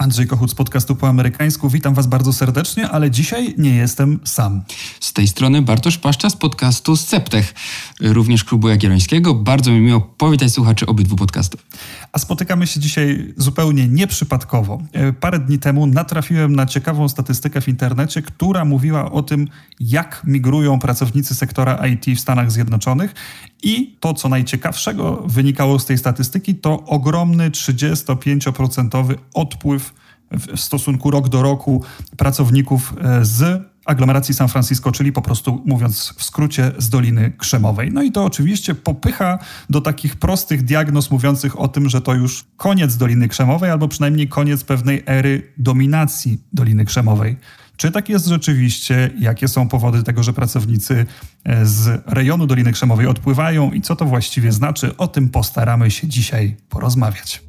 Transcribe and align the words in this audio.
Andrzej 0.00 0.26
Kochut 0.26 0.50
z 0.50 0.54
podcastu 0.54 0.96
po 0.96 1.08
amerykańsku. 1.08 1.68
Witam 1.70 1.94
Was 1.94 2.06
bardzo 2.06 2.32
serdecznie, 2.32 2.88
ale 2.88 3.10
dzisiaj 3.10 3.54
nie 3.58 3.74
jestem 3.74 4.20
sam. 4.24 4.62
Z 5.00 5.12
tej 5.12 5.28
strony 5.28 5.62
Bartosz 5.62 5.98
Paszcza 5.98 6.30
z 6.30 6.36
podcastu 6.36 6.96
Sceptech, 6.96 7.54
również 8.00 8.44
klubu 8.44 8.68
Jagiellońskiego. 8.68 9.34
Bardzo 9.34 9.70
mi 9.70 9.80
miło 9.80 10.00
powitać 10.00 10.52
słuchaczy 10.52 10.86
obydwu 10.86 11.16
podcastów. 11.16 11.66
A 12.12 12.18
spotykamy 12.18 12.66
się 12.66 12.80
dzisiaj 12.80 13.34
zupełnie 13.36 13.88
nieprzypadkowo. 13.88 14.82
E, 14.92 15.12
parę 15.12 15.38
dni 15.38 15.58
temu 15.58 15.86
natrafiłem 15.86 16.56
na 16.56 16.66
ciekawą 16.66 17.08
statystykę 17.08 17.60
w 17.60 17.68
internecie, 17.68 18.22
która 18.22 18.64
mówiła 18.64 19.12
o 19.12 19.22
tym, 19.22 19.48
jak 19.80 20.22
migrują 20.24 20.78
pracownicy 20.78 21.34
sektora 21.34 21.86
IT 21.86 22.06
w 22.18 22.20
Stanach 22.20 22.52
Zjednoczonych 22.52 23.14
i 23.62 23.96
to, 24.00 24.14
co 24.14 24.28
najciekawszego 24.28 25.22
wynikało 25.26 25.78
z 25.78 25.86
tej 25.86 25.98
statystyki, 25.98 26.54
to 26.54 26.84
ogromny 26.84 27.50
35% 27.50 29.14
odpływ 29.34 29.89
w 30.30 30.60
stosunku 30.60 31.10
rok 31.10 31.28
do 31.28 31.42
roku 31.42 31.84
pracowników 32.16 32.94
e, 33.00 33.24
z 33.24 33.70
aglomeracji 33.86 34.34
San 34.34 34.48
Francisco, 34.48 34.92
czyli 34.92 35.12
po 35.12 35.22
prostu 35.22 35.62
mówiąc 35.66 36.14
w 36.16 36.22
skrócie 36.22 36.72
z 36.78 36.88
Doliny 36.88 37.32
Krzemowej. 37.38 37.92
No 37.92 38.02
i 38.02 38.12
to 38.12 38.24
oczywiście 38.24 38.74
popycha 38.74 39.38
do 39.70 39.80
takich 39.80 40.16
prostych 40.16 40.62
diagnoz 40.64 41.10
mówiących 41.10 41.60
o 41.60 41.68
tym, 41.68 41.88
że 41.88 42.00
to 42.00 42.14
już 42.14 42.44
koniec 42.56 42.96
Doliny 42.96 43.28
Krzemowej 43.28 43.70
albo 43.70 43.88
przynajmniej 43.88 44.28
koniec 44.28 44.64
pewnej 44.64 45.02
ery 45.06 45.52
dominacji 45.58 46.38
Doliny 46.52 46.84
Krzemowej. 46.84 47.36
Czy 47.76 47.90
tak 47.90 48.08
jest 48.08 48.26
rzeczywiście? 48.26 49.10
Jakie 49.18 49.48
są 49.48 49.68
powody 49.68 50.02
tego, 50.02 50.22
że 50.22 50.32
pracownicy 50.32 51.06
e, 51.44 51.66
z 51.66 52.02
rejonu 52.06 52.46
Doliny 52.46 52.72
Krzemowej 52.72 53.06
odpływają 53.06 53.72
i 53.72 53.80
co 53.80 53.96
to 53.96 54.04
właściwie 54.04 54.52
znaczy? 54.52 54.96
O 54.96 55.08
tym 55.08 55.28
postaramy 55.28 55.90
się 55.90 56.08
dzisiaj 56.08 56.56
porozmawiać. 56.68 57.42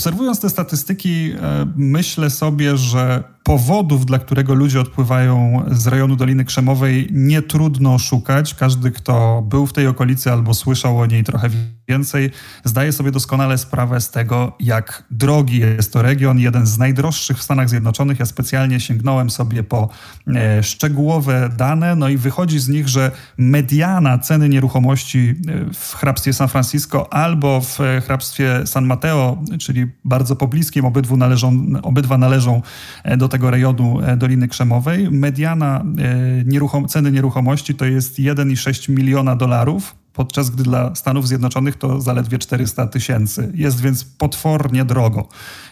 Obserwując 0.00 0.40
te 0.40 0.50
statystyki, 0.50 1.32
e, 1.42 1.66
myślę 1.76 2.30
sobie, 2.30 2.76
że 2.76 3.24
powodów, 3.44 4.06
dla 4.06 4.18
którego 4.18 4.54
ludzie 4.54 4.80
odpływają 4.80 5.64
z 5.70 5.86
rejonu 5.86 6.16
Doliny 6.16 6.44
Krzemowej, 6.44 7.08
nie 7.12 7.42
trudno 7.42 7.98
szukać. 7.98 8.54
Każdy, 8.54 8.90
kto 8.90 9.42
był 9.48 9.66
w 9.66 9.72
tej 9.72 9.86
okolicy 9.86 10.32
albo 10.32 10.54
słyszał 10.54 10.98
o 10.98 11.06
niej 11.06 11.24
trochę 11.24 11.50
więcej, 11.90 12.30
zdaje 12.64 12.92
sobie 12.92 13.10
doskonale 13.10 13.58
sprawę 13.58 14.00
z 14.00 14.10
tego, 14.10 14.52
jak 14.60 15.04
drogi 15.10 15.58
jest 15.58 15.92
to 15.92 16.02
region, 16.02 16.38
jeden 16.38 16.66
z 16.66 16.78
najdroższych 16.78 17.38
w 17.38 17.42
Stanach 17.42 17.68
Zjednoczonych. 17.68 18.18
Ja 18.18 18.26
specjalnie 18.26 18.80
sięgnąłem 18.80 19.30
sobie 19.30 19.62
po 19.62 19.88
e, 20.26 20.62
szczegółowe 20.62 21.50
dane, 21.56 21.96
no 21.96 22.08
i 22.08 22.16
wychodzi 22.16 22.58
z 22.58 22.68
nich, 22.68 22.88
że 22.88 23.10
mediana 23.38 24.18
ceny 24.18 24.48
nieruchomości 24.48 25.34
e, 25.48 25.74
w 25.74 25.94
hrabstwie 25.94 26.32
San 26.32 26.48
Francisco 26.48 27.12
albo 27.12 27.60
w 27.60 27.78
hrabstwie 28.06 28.66
San 28.66 28.86
Mateo, 28.86 29.42
czyli 29.58 29.86
bardzo 30.04 30.36
pobliskim, 30.36 30.84
obydwu 30.84 31.16
należą, 31.16 31.66
obydwa 31.82 32.18
należą 32.18 32.62
e, 33.04 33.16
do 33.16 33.28
tego 33.28 33.50
rejonu 33.50 34.00
e, 34.00 34.16
Doliny 34.16 34.48
Krzemowej. 34.48 35.10
Mediana 35.10 35.84
e, 35.98 36.44
nieruchom 36.44 36.88
ceny 36.88 37.12
nieruchomości 37.12 37.74
to 37.74 37.84
jest 37.84 38.18
1,6 38.18 38.90
miliona 38.90 39.36
dolarów 39.36 39.99
podczas 40.20 40.50
gdy 40.50 40.62
dla 40.62 40.94
Stanów 40.94 41.28
Zjednoczonych 41.28 41.76
to 41.76 42.00
zaledwie 42.00 42.38
400 42.38 42.86
tysięcy. 42.86 43.52
Jest 43.54 43.80
więc 43.80 44.04
potwornie 44.04 44.84
drogo. 44.84 45.28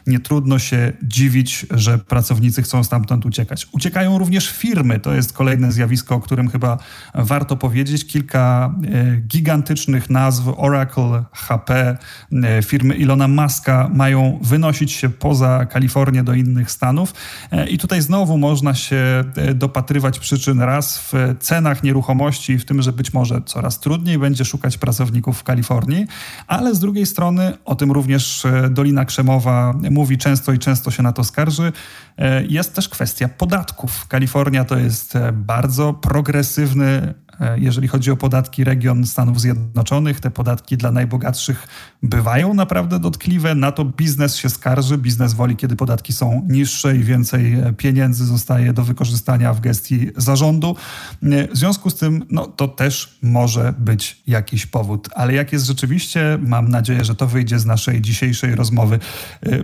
Nie 0.06 0.20
trudno 0.20 0.58
się 0.58 0.92
dziwić, 1.02 1.66
że 1.70 1.98
pracownicy 1.98 2.62
chcą 2.62 2.84
stamtąd 2.84 3.26
uciekać. 3.26 3.68
Uciekają 3.72 4.18
również 4.18 4.50
firmy. 4.50 5.00
To 5.00 5.12
jest 5.12 5.32
kolejne 5.32 5.72
zjawisko, 5.72 6.14
o 6.14 6.20
którym 6.20 6.48
chyba 6.48 6.78
warto 7.14 7.56
powiedzieć. 7.56 8.06
Kilka 8.06 8.74
e, 8.84 9.16
gigantycznych 9.16 10.10
nazw 10.10 10.44
Oracle, 10.56 11.24
HP, 11.32 11.98
e, 12.32 12.62
firmy 12.62 12.94
Ilona 12.94 13.28
Muska 13.28 13.90
mają 13.94 14.38
wynosić 14.42 14.92
się 14.92 15.08
poza 15.08 15.66
Kalifornię 15.66 16.22
do 16.22 16.34
innych 16.34 16.70
stanów. 16.70 17.14
E, 17.50 17.68
I 17.68 17.78
tutaj 17.78 18.02
znowu 18.02 18.38
można 18.38 18.74
się 18.74 19.24
dopatrywać 19.54 20.18
przyczyn 20.18 20.60
raz 20.60 20.98
w 20.98 21.34
cenach 21.40 21.82
nieruchomości, 21.82 22.58
w 22.58 22.64
tym, 22.64 22.82
że 22.82 22.92
być 22.92 23.12
może 23.12 23.42
coraz 23.46 23.80
trudniej 23.80 24.18
będzie 24.18 24.37
będzie 24.38 24.50
szukać 24.50 24.78
pracowników 24.78 25.38
w 25.38 25.42
Kalifornii, 25.42 26.06
ale 26.46 26.74
z 26.74 26.78
drugiej 26.78 27.06
strony, 27.06 27.52
o 27.64 27.74
tym 27.74 27.92
również 27.92 28.44
e, 28.44 28.70
Dolina 28.70 29.04
Krzemowa 29.04 29.74
mówi 29.90 30.18
często 30.18 30.52
i 30.52 30.58
często 30.58 30.90
się 30.90 31.02
na 31.02 31.12
to 31.12 31.24
skarży, 31.24 31.72
e, 32.18 32.44
jest 32.44 32.74
też 32.74 32.88
kwestia 32.88 33.28
podatków. 33.28 34.06
Kalifornia 34.08 34.64
to 34.64 34.78
jest 34.78 35.16
e, 35.16 35.32
bardzo 35.32 35.92
progresywny 35.92 37.14
jeżeli 37.56 37.88
chodzi 37.88 38.10
o 38.10 38.16
podatki 38.16 38.64
region 38.64 39.06
Stanów 39.06 39.40
Zjednoczonych, 39.40 40.20
te 40.20 40.30
podatki 40.30 40.76
dla 40.76 40.92
najbogatszych 40.92 41.68
bywają 42.02 42.54
naprawdę 42.54 43.00
dotkliwe. 43.00 43.54
Na 43.54 43.72
to 43.72 43.84
biznes 43.84 44.36
się 44.36 44.50
skarży. 44.50 44.98
Biznes 44.98 45.34
woli, 45.34 45.56
kiedy 45.56 45.76
podatki 45.76 46.12
są 46.12 46.46
niższe 46.48 46.96
i 46.96 47.04
więcej 47.04 47.54
e, 47.54 47.72
pieniędzy 47.72 48.26
zostaje 48.26 48.72
do 48.72 48.84
wykorzystania 48.84 49.54
w 49.54 49.60
gestii 49.60 50.10
zarządu. 50.16 50.76
E, 51.22 51.48
w 51.48 51.56
związku 51.56 51.90
z 51.90 51.94
tym, 51.94 52.24
no, 52.30 52.46
to 52.46 52.68
też 52.68 53.18
może 53.22 53.74
być 53.78 54.22
jakiś 54.26 54.66
powód. 54.66 55.08
Ale 55.14 55.34
jak 55.34 55.52
jest 55.52 55.66
rzeczywiście, 55.66 56.38
mam 56.42 56.68
nadzieję, 56.68 57.04
że 57.04 57.14
to 57.14 57.26
wyjdzie 57.26 57.58
z 57.58 57.66
naszej 57.66 58.00
dzisiejszej 58.00 58.54
rozmowy. 58.54 58.98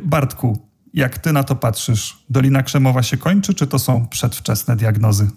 Bartku, 0.05 0.74
jak 0.95 1.19
ty 1.19 1.33
na 1.33 1.45
to 1.45 1.57
patrzysz? 1.57 2.17
Dolina 2.31 2.63
Krzemowa 2.63 3.03
się 3.03 3.17
kończy, 3.17 3.55
czy 3.55 3.67
to 3.67 3.79
są 3.79 4.07
przedwczesne 4.07 4.77
diagnozy? 4.77 5.31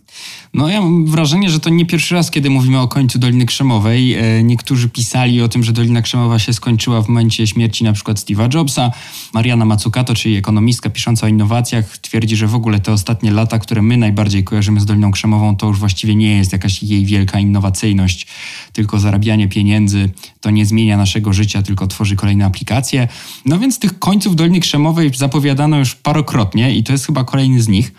No 0.54 0.70
ja 0.70 0.82
mam 0.82 1.06
wrażenie, 1.06 1.50
że 1.50 1.60
to 1.60 1.70
nie 1.70 1.86
pierwszy 1.86 2.16
raz, 2.16 2.32
kiedy 2.32 2.50
mówimy 2.50 2.80
o 2.80 2.88
końcu 2.88 3.20
Doliny 3.20 3.46
Krzemowej. 3.46 4.14
E, 4.14 4.44
niektórzy 4.44 4.90
pisali 4.90 5.42
o 5.42 5.48
tym, 5.48 5.64
że 5.64 5.74
Dolina 5.74 6.02
Krzemowa 6.02 6.40
się 6.40 6.54
skończyła 6.54 7.02
w 7.02 7.08
momencie 7.08 7.48
śmierci 7.48 7.84
na 7.84 7.94
przykład 7.94 8.18
Steve'a 8.18 8.54
Jobsa. 8.54 8.92
Mariana 9.34 9.66
Mazzucato, 9.66 10.16
czyli 10.16 10.36
ekonomistka 10.36 10.90
pisząca 10.90 11.26
o 11.26 11.30
innowacjach, 11.30 11.98
twierdzi, 11.98 12.36
że 12.36 12.48
w 12.48 12.56
ogóle 12.56 12.80
te 12.80 12.92
ostatnie 12.92 13.32
lata, 13.32 13.60
które 13.60 13.82
my 13.82 13.98
najbardziej 13.98 14.44
kojarzymy 14.44 14.80
z 14.80 14.86
Doliną 14.86 15.12
Krzemową, 15.12 15.56
to 15.56 15.68
już 15.68 15.80
właściwie 15.80 16.16
nie 16.16 16.38
jest 16.38 16.52
jakaś 16.52 16.84
jej 16.84 17.06
wielka 17.06 17.40
innowacyjność, 17.40 18.28
tylko 18.74 19.00
zarabianie 19.00 19.48
pieniędzy. 19.48 20.10
To 20.42 20.50
nie 20.50 20.66
zmienia 20.66 20.98
naszego 20.98 21.34
życia, 21.34 21.62
tylko 21.62 21.88
tworzy 21.88 22.16
kolejne 22.16 22.46
aplikacje. 22.46 23.08
No 23.46 23.60
więc 23.60 23.80
tych 23.80 24.00
końców 24.00 24.36
Doliny 24.36 24.60
Krzemowej 24.60 25.12
zapowiada 25.16 25.47
zapowiadano 25.48 25.80
już 25.80 25.96
parokrotnie 25.96 26.76
i 26.76 26.84
to 26.84 26.92
jest 26.92 27.06
chyba 27.06 27.24
kolejny 27.24 27.62
z 27.62 27.68
nich. 27.68 27.94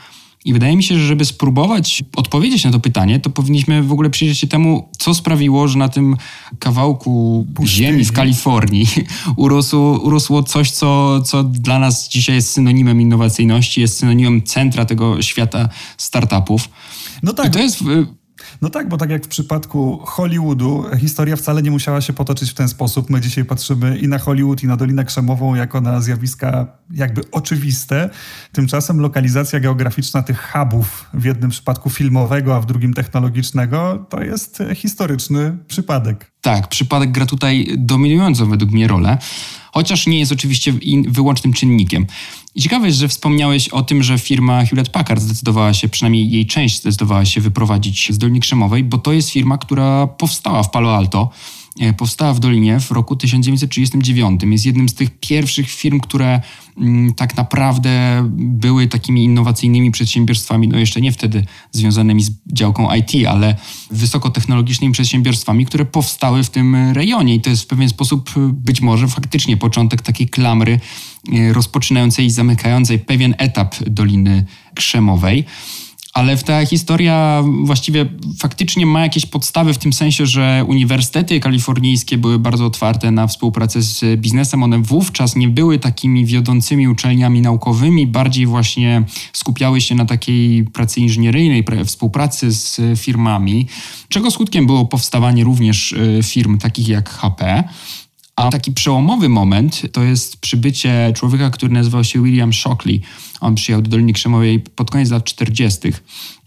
I 0.44 0.52
wydaje 0.52 0.76
mi 0.76 0.82
się, 0.82 0.98
że 0.98 1.06
żeby 1.06 1.24
spróbować 1.24 2.04
odpowiedzieć 2.16 2.64
na 2.64 2.70
to 2.70 2.80
pytanie, 2.80 3.20
to 3.20 3.30
powinniśmy 3.30 3.82
w 3.82 3.92
ogóle 3.92 4.10
przyjrzeć 4.10 4.38
się 4.38 4.46
temu, 4.46 4.88
co 4.98 5.14
sprawiło, 5.14 5.68
że 5.68 5.78
na 5.78 5.88
tym 5.88 6.16
kawałku 6.58 7.46
Pustyni. 7.54 7.68
ziemi 7.68 8.04
w 8.04 8.12
Kalifornii 8.12 8.86
urosło, 9.36 9.98
urosło 9.98 10.42
coś, 10.42 10.70
co, 10.70 11.20
co 11.20 11.44
dla 11.44 11.78
nas 11.78 12.08
dzisiaj 12.08 12.34
jest 12.34 12.50
synonimem 12.50 13.00
innowacyjności, 13.00 13.80
jest 13.80 13.98
synonimem 13.98 14.42
centra 14.42 14.84
tego 14.84 15.22
świata 15.22 15.68
startupów. 15.96 16.68
No 17.22 17.32
tak. 17.32 17.46
I 17.46 17.50
to 17.50 17.58
jest 17.58 17.84
no 18.62 18.70
tak, 18.70 18.88
bo 18.88 18.96
tak 18.96 19.10
jak 19.10 19.24
w 19.24 19.28
przypadku 19.28 19.98
Hollywoodu, 20.04 20.84
historia 20.98 21.36
wcale 21.36 21.62
nie 21.62 21.70
musiała 21.70 22.00
się 22.00 22.12
potoczyć 22.12 22.50
w 22.50 22.54
ten 22.54 22.68
sposób. 22.68 23.10
My 23.10 23.20
dzisiaj 23.20 23.44
patrzymy 23.44 23.98
i 23.98 24.08
na 24.08 24.18
Hollywood, 24.18 24.62
i 24.62 24.66
na 24.66 24.76
Dolinę 24.76 25.04
Krzemową 25.04 25.54
jako 25.54 25.80
na 25.80 26.00
zjawiska 26.00 26.66
jakby 26.90 27.22
oczywiste. 27.32 28.10
Tymczasem 28.52 29.00
lokalizacja 29.00 29.60
geograficzna 29.60 30.22
tych 30.22 30.52
hubów, 30.52 31.06
w 31.14 31.24
jednym 31.24 31.50
przypadku 31.50 31.90
filmowego, 31.90 32.56
a 32.56 32.60
w 32.60 32.66
drugim 32.66 32.94
technologicznego, 32.94 34.06
to 34.08 34.22
jest 34.22 34.62
historyczny 34.74 35.58
przypadek. 35.66 36.32
Tak, 36.40 36.68
przypadek 36.68 37.10
gra 37.10 37.26
tutaj 37.26 37.66
dominującą 37.78 38.50
według 38.50 38.70
mnie 38.70 38.88
rolę, 38.88 39.18
chociaż 39.78 40.06
nie 40.06 40.18
jest 40.18 40.32
oczywiście 40.32 40.72
wyłącznym 41.08 41.52
czynnikiem. 41.52 42.06
I 42.54 42.62
ciekawe 42.62 42.86
jest, 42.86 42.98
że 42.98 43.08
wspomniałeś 43.08 43.68
o 43.68 43.82
tym, 43.82 44.02
że 44.02 44.18
firma 44.18 44.64
Hewlett 44.64 44.88
Packard 44.88 45.22
zdecydowała 45.22 45.74
się, 45.74 45.88
przynajmniej 45.88 46.30
jej 46.30 46.46
część 46.46 46.80
zdecydowała 46.80 47.24
się 47.24 47.40
wyprowadzić 47.40 48.12
z 48.12 48.18
Doliny 48.18 48.40
Krzemowej, 48.40 48.84
bo 48.84 48.98
to 48.98 49.12
jest 49.12 49.30
firma, 49.30 49.58
która 49.58 50.06
powstała 50.06 50.62
w 50.62 50.70
Palo 50.70 50.96
Alto 50.96 51.30
powstała 51.96 52.34
w 52.34 52.40
Dolinie 52.40 52.80
w 52.80 52.90
roku 52.90 53.16
1939. 53.16 54.42
Jest 54.42 54.66
jednym 54.66 54.88
z 54.88 54.94
tych 54.94 55.18
pierwszych 55.20 55.70
firm, 55.70 56.00
które 56.00 56.40
mm, 56.78 57.14
tak 57.14 57.36
naprawdę 57.36 58.22
były 58.36 58.86
takimi 58.86 59.24
innowacyjnymi 59.24 59.90
przedsiębiorstwami, 59.90 60.68
no 60.68 60.78
jeszcze 60.78 61.00
nie 61.00 61.12
wtedy 61.12 61.44
związanymi 61.72 62.22
z 62.22 62.30
działką 62.52 62.94
IT, 62.94 63.26
ale 63.28 63.56
wysokotechnologicznymi 63.90 64.92
przedsiębiorstwami, 64.92 65.66
które 65.66 65.84
powstały 65.84 66.44
w 66.44 66.50
tym 66.50 66.76
rejonie. 66.92 67.34
I 67.34 67.40
to 67.40 67.50
jest 67.50 67.62
w 67.62 67.66
pewien 67.66 67.88
sposób 67.88 68.30
być 68.52 68.80
może 68.80 69.08
faktycznie 69.08 69.56
początek 69.56 70.02
takiej 70.02 70.28
klamry 70.28 70.80
e, 71.32 71.52
rozpoczynającej 71.52 72.26
i 72.26 72.30
zamykającej 72.30 72.98
pewien 72.98 73.34
etap 73.38 73.74
Doliny 73.86 74.44
Krzemowej. 74.74 75.44
Ale 76.12 76.36
ta 76.36 76.66
historia 76.66 77.44
właściwie 77.64 78.06
faktycznie 78.38 78.86
ma 78.86 79.02
jakieś 79.02 79.26
podstawy 79.26 79.74
w 79.74 79.78
tym 79.78 79.92
sensie, 79.92 80.26
że 80.26 80.64
uniwersytety 80.68 81.40
kalifornijskie 81.40 82.18
były 82.18 82.38
bardzo 82.38 82.66
otwarte 82.66 83.10
na 83.10 83.26
współpracę 83.26 83.82
z 83.82 84.20
biznesem. 84.20 84.62
One 84.62 84.78
wówczas 84.78 85.36
nie 85.36 85.48
były 85.48 85.78
takimi 85.78 86.26
wiodącymi 86.26 86.88
uczelniami 86.88 87.40
naukowymi, 87.40 88.06
bardziej 88.06 88.46
właśnie 88.46 89.02
skupiały 89.32 89.80
się 89.80 89.94
na 89.94 90.04
takiej 90.04 90.64
pracy 90.64 91.00
inżynieryjnej, 91.00 91.64
współpracy 91.84 92.52
z 92.52 92.80
firmami, 93.00 93.66
czego 94.08 94.30
skutkiem 94.30 94.66
było 94.66 94.84
powstawanie 94.84 95.44
również 95.44 95.92
e, 95.92 96.22
firm 96.22 96.58
takich 96.58 96.88
jak 96.88 97.10
HP. 97.10 97.64
A 98.38 98.50
taki 98.50 98.72
przełomowy 98.72 99.28
moment 99.28 99.82
to 99.92 100.02
jest 100.02 100.36
przybycie 100.36 101.12
człowieka, 101.16 101.50
który 101.50 101.72
nazywał 101.72 102.04
się 102.04 102.22
William 102.22 102.52
Shockley. 102.52 103.00
On 103.40 103.54
przyjechał 103.54 103.82
do 103.82 103.90
Doliny 103.90 104.12
Krzemowej 104.12 104.60
pod 104.60 104.90
koniec 104.90 105.10
lat 105.10 105.24
40. 105.24 105.88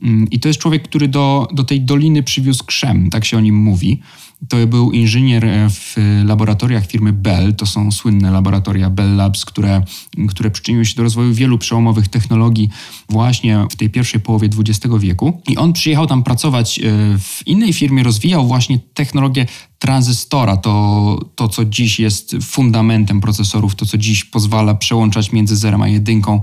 Mm, 0.04 0.30
I 0.30 0.40
to 0.40 0.48
jest 0.48 0.60
człowiek, 0.60 0.84
który 0.84 1.08
do, 1.08 1.48
do 1.54 1.64
tej 1.64 1.82
doliny 1.82 2.24
przywiózł 2.24 2.66
krzem, 2.66 3.10
tak 3.10 3.26
się 3.26 3.38
o 3.38 3.40
nim 3.40 3.56
mówi. 3.56 4.02
To 4.50 4.68
był 4.68 4.92
inżynier 4.92 5.46
w 5.70 5.96
laboratoriach 6.26 6.88
firmy 6.88 7.14
Bell. 7.14 7.56
To 7.56 7.66
są 7.66 7.92
słynne 7.92 8.32
laboratoria 8.32 8.90
Bell 8.90 9.16
Labs, 9.16 9.46
które, 9.46 9.84
które 10.30 10.52
przyczyniły 10.52 10.86
się 10.86 10.96
do 10.96 11.04
rozwoju 11.04 11.34
wielu 11.34 11.58
przełomowych 11.58 12.08
technologii 12.08 12.70
właśnie 13.10 13.66
w 13.72 13.76
tej 13.76 13.90
pierwszej 13.90 14.20
połowie 14.20 14.50
XX 14.58 14.96
wieku. 15.00 15.42
I 15.48 15.58
on 15.58 15.74
przyjechał 15.74 16.08
tam 16.08 16.24
pracować 16.24 16.80
e, 16.80 16.84
w 17.20 17.48
innej 17.48 17.74
firmie, 17.74 18.04
rozwijał 18.04 18.48
właśnie 18.48 18.80
technologię 18.94 19.46
tranzystora, 19.82 20.58
to, 20.58 21.20
to 21.36 21.48
co 21.48 21.66
dziś 21.66 22.00
jest 22.00 22.36
fundamentem 22.42 23.22
procesorów, 23.22 23.76
to 23.76 23.86
co 23.86 23.98
dziś 23.98 24.26
pozwala 24.26 24.76
przełączać 24.76 25.32
między 25.32 25.56
zerem 25.56 25.82
a 25.82 25.88
jedynką, 25.88 26.42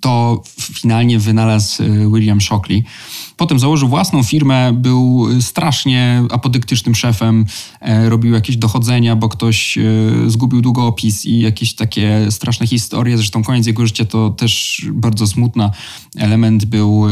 to 0.00 0.42
finalnie 0.60 1.18
wynalazł 1.18 1.82
e, 1.82 1.86
William 2.12 2.40
Shockley. 2.40 2.84
Potem 3.36 3.58
założył 3.58 3.88
własną 3.88 4.22
firmę, 4.22 4.72
był 4.72 5.26
strasznie 5.40 6.22
apodyktycznym 6.30 6.94
szefem, 6.94 7.46
e, 7.80 8.08
robił 8.08 8.34
jakieś 8.34 8.56
dochodzenia, 8.56 9.16
bo 9.16 9.28
ktoś 9.28 9.78
e, 9.78 9.82
zgubił 10.26 10.60
długopis 10.60 11.24
i 11.24 11.40
jakieś 11.40 11.74
takie 11.74 12.26
straszne 12.30 12.66
historie. 12.66 13.16
Zresztą 13.16 13.44
koniec 13.44 13.66
jego 13.66 13.86
życia 13.86 14.04
to 14.04 14.30
też 14.30 14.82
bardzo 14.92 15.26
smutna. 15.26 15.70
Element 16.16 16.64
był, 16.64 17.04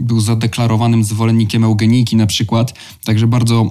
był 0.00 0.20
zadeklarowanym 0.20 1.04
zwolennikiem 1.04 1.64
eugeniki 1.64 2.16
na 2.16 2.26
przykład, 2.26 2.74
także 3.04 3.26
bardzo 3.26 3.70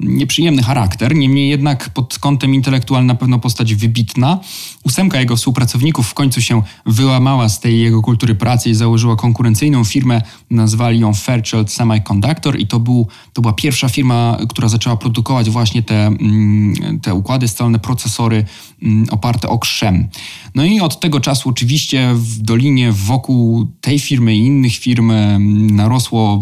nieprzyjemny 0.00 0.62
charakter, 0.62 1.14
niemniej 1.14 1.48
jednak 1.48 1.90
pod 1.90 2.18
kątem 2.18 2.54
intelektualnym 2.54 3.06
na 3.06 3.14
pewno 3.14 3.38
postać 3.38 3.74
wybitna. 3.74 4.40
Ósemka 4.84 5.20
jego 5.20 5.36
współpracowników 5.36 6.08
w 6.08 6.14
końcu 6.14 6.40
się 6.40 6.62
wyłamała 6.86 7.48
z 7.48 7.60
tej 7.60 7.80
jego 7.80 8.02
kultury 8.02 8.34
pracy 8.34 8.70
i 8.70 8.74
założyła 8.74 9.16
konkurencyjną 9.16 9.84
firmę, 9.84 10.22
nazwali 10.50 11.00
ją 11.00 11.14
Fairchild 11.14 11.72
Semiconductor 11.72 12.58
i 12.58 12.66
to, 12.66 12.80
był, 12.80 13.06
to 13.32 13.42
była 13.42 13.52
pierwsza 13.52 13.88
firma, 13.88 14.38
która 14.48 14.68
zaczęła 14.68 14.96
produkować 14.96 15.50
właśnie 15.50 15.82
te, 15.82 16.06
mm, 16.06 17.00
te 17.00 17.14
układy 17.14 17.48
scalne, 17.48 17.78
procesory 17.78 18.44
mm, 18.82 19.06
oparte 19.10 19.48
o 19.48 19.58
krzem. 19.58 20.08
No 20.54 20.64
i 20.64 20.80
od 20.80 21.00
tego 21.00 21.20
czasu 21.20 21.48
oczywiście 21.48 22.10
w 22.14 22.38
Dolinie 22.38 22.92
wokół 22.92 23.66
tej 23.80 23.98
firmy 23.98 24.36
i 24.36 24.38
innych 24.38 24.76
firm 24.76 25.10
mm, 25.10 25.76
narosło 25.76 26.40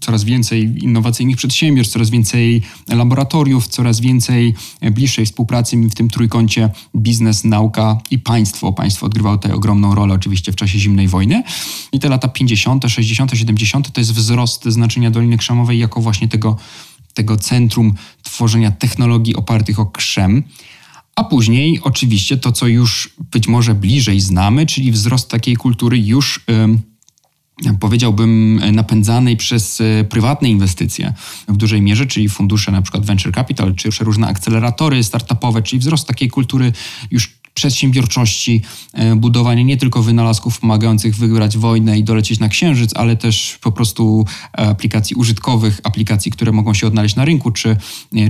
coraz 0.00 0.24
więcej 0.24 0.84
innowacyjnych 0.84 1.36
przedsiębiorstw, 1.36 1.92
coraz 1.92 2.10
więcej 2.10 2.62
laboratoriów, 2.98 3.68
coraz 3.68 4.00
więcej 4.00 4.54
bliższej 4.92 5.26
współpracy 5.26 5.76
w 5.76 5.94
tym 5.94 6.08
trójkącie 6.08 6.70
biznes, 6.96 7.44
nauka 7.44 7.98
i 8.10 8.18
państwo. 8.18 8.72
Państwo 8.72 9.06
odgrywało 9.06 9.36
tutaj 9.36 9.52
ogromną 9.52 9.94
rolę 9.94 10.14
oczywiście 10.14 10.52
w 10.52 10.56
czasie 10.56 10.78
zimnej 10.78 11.08
wojny. 11.08 11.42
I 11.92 12.00
te 12.00 12.08
lata 12.08 12.28
50., 12.28 12.84
60., 12.88 13.30
70. 13.34 13.92
to 13.92 14.00
jest 14.00 14.12
wzrost 14.12 14.64
znaczenia 14.64 15.10
Doliny 15.10 15.38
Krzemowej 15.38 15.78
jako 15.78 16.00
właśnie 16.00 16.28
tego, 16.28 16.56
tego 17.14 17.36
centrum 17.36 17.94
tworzenia 18.22 18.70
technologii 18.70 19.36
opartych 19.36 19.80
o 19.80 19.86
krzem. 19.86 20.42
A 21.16 21.24
później 21.24 21.80
oczywiście 21.82 22.36
to, 22.36 22.52
co 22.52 22.66
już 22.66 23.10
być 23.32 23.48
może 23.48 23.74
bliżej 23.74 24.20
znamy, 24.20 24.66
czyli 24.66 24.92
wzrost 24.92 25.30
takiej 25.30 25.56
kultury 25.56 25.98
już 25.98 26.44
powiedziałbym, 27.80 28.60
napędzanej 28.72 29.36
przez 29.36 29.80
e, 29.80 30.04
prywatne 30.04 30.48
inwestycje 30.48 31.12
w 31.48 31.56
dużej 31.56 31.82
mierze, 31.82 32.06
czyli 32.06 32.28
fundusze 32.28 32.72
na 32.72 32.82
przykład 32.82 33.06
venture 33.06 33.34
capital, 33.34 33.74
czy 33.74 33.90
różne 34.04 34.26
akceleratory 34.26 35.04
startupowe, 35.04 35.62
czyli 35.62 35.80
wzrost 35.80 36.06
takiej 36.06 36.28
kultury 36.28 36.72
już 37.10 37.37
przedsiębiorczości, 37.58 38.62
e, 38.92 39.16
budowanie 39.16 39.64
nie 39.64 39.76
tylko 39.76 40.02
wynalazków 40.02 40.60
pomagających 40.60 41.16
wygrać 41.16 41.58
wojnę 41.58 41.98
i 41.98 42.04
dolecieć 42.04 42.38
na 42.40 42.48
księżyc, 42.48 42.96
ale 42.96 43.16
też 43.16 43.58
po 43.62 43.72
prostu 43.72 44.24
e, 44.58 44.68
aplikacji 44.68 45.16
użytkowych, 45.16 45.80
aplikacji, 45.84 46.32
które 46.32 46.52
mogą 46.52 46.74
się 46.74 46.86
odnaleźć 46.86 47.16
na 47.16 47.24
rynku, 47.24 47.50
czy, 47.50 47.76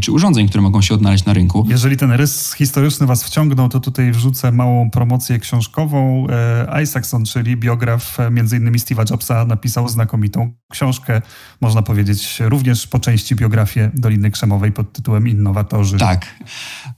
czy 0.01 0.13
urządzeń, 0.13 0.49
które 0.49 0.63
mogą 0.63 0.83
się 0.83 0.95
odnaleźć 0.95 1.25
na 1.25 1.33
rynku. 1.33 1.67
Jeżeli 1.69 1.97
ten 1.97 2.13
rys 2.13 2.55
historyczny 2.55 3.07
Was 3.07 3.25
wciągnął, 3.25 3.69
to 3.69 3.81
tutaj 3.81 4.13
wrzucę 4.13 4.53
małą 4.53 4.91
promocję 4.91 5.39
książkową. 5.39 6.27
E, 6.71 6.83
Isaacson, 6.83 7.25
czyli 7.25 7.57
biograf 7.57 8.19
między 8.31 8.57
innymi 8.57 8.79
Steve'a 8.79 9.11
Jobsa, 9.11 9.45
napisał 9.45 9.89
znakomitą 9.89 10.53
książkę, 10.73 11.23
można 11.61 11.83
powiedzieć 11.83 12.39
również 12.41 12.87
po 12.87 12.99
części 12.99 13.35
biografię 13.37 13.91
Doliny 13.95 14.31
Krzemowej 14.31 14.73
pod 14.73 14.93
tytułem 14.93 15.29
Innowatorzy. 15.29 15.99
Tak. 15.99 16.27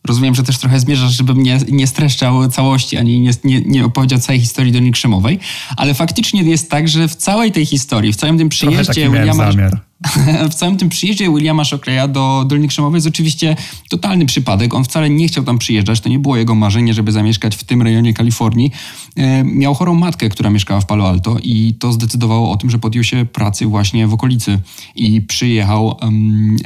Rozumiem, 0.04 0.34
że 0.34 0.42
też 0.42 0.58
trochę 0.58 0.80
zmierzasz, 0.80 1.12
żebym 1.12 1.42
nie, 1.42 1.58
nie 1.68 1.86
streszczał 1.86 2.19
streszczał 2.20 2.48
całości, 2.48 2.96
ani 2.96 3.20
nie, 3.20 3.30
nie, 3.44 3.60
nie 3.60 3.84
opowiedział 3.84 4.18
całej 4.18 4.40
historii 4.40 4.72
Doliny 4.72 4.92
Krzemowej, 4.92 5.38
ale 5.76 5.94
faktycznie 5.94 6.42
jest 6.42 6.70
tak, 6.70 6.88
że 6.88 7.08
w 7.08 7.16
całej 7.16 7.52
tej 7.52 7.66
historii, 7.66 8.12
w 8.12 8.16
całym 8.16 8.38
tym 8.38 8.48
przyjeździe 8.48 9.10
Williama... 9.10 9.52
Zamiar. 9.52 9.89
w 10.50 10.54
całym 10.54 10.76
tym 10.76 10.88
przyjeździe 10.88 11.30
Williama 11.30 11.64
Shockleya 11.64 12.08
do 12.08 12.44
Doliny 12.48 12.68
Krzemowej 12.68 12.96
jest 12.96 13.06
oczywiście 13.06 13.56
totalny 13.90 14.26
przypadek. 14.26 14.74
On 14.74 14.84
wcale 14.84 15.10
nie 15.10 15.28
chciał 15.28 15.44
tam 15.44 15.58
przyjeżdżać, 15.58 16.00
to 16.00 16.08
nie 16.08 16.18
było 16.18 16.36
jego 16.36 16.54
marzenie, 16.54 16.94
żeby 16.94 17.12
zamieszkać 17.12 17.56
w 17.56 17.64
tym 17.64 17.82
rejonie 17.82 18.14
Kalifornii. 18.14 18.70
E, 19.16 19.44
miał 19.44 19.74
chorą 19.74 19.94
matkę, 19.94 20.28
która 20.28 20.50
mieszkała 20.50 20.80
w 20.80 20.86
Palo 20.86 21.08
Alto 21.08 21.36
i 21.42 21.74
to 21.78 21.92
zdecydowało 21.92 22.50
o 22.50 22.56
tym, 22.56 22.70
że 22.70 22.78
podjął 22.78 23.04
się 23.04 23.24
pracy 23.24 23.66
właśnie 23.66 24.06
w 24.06 24.14
okolicy 24.14 24.58
i 24.96 25.20
przyjechał 25.20 25.96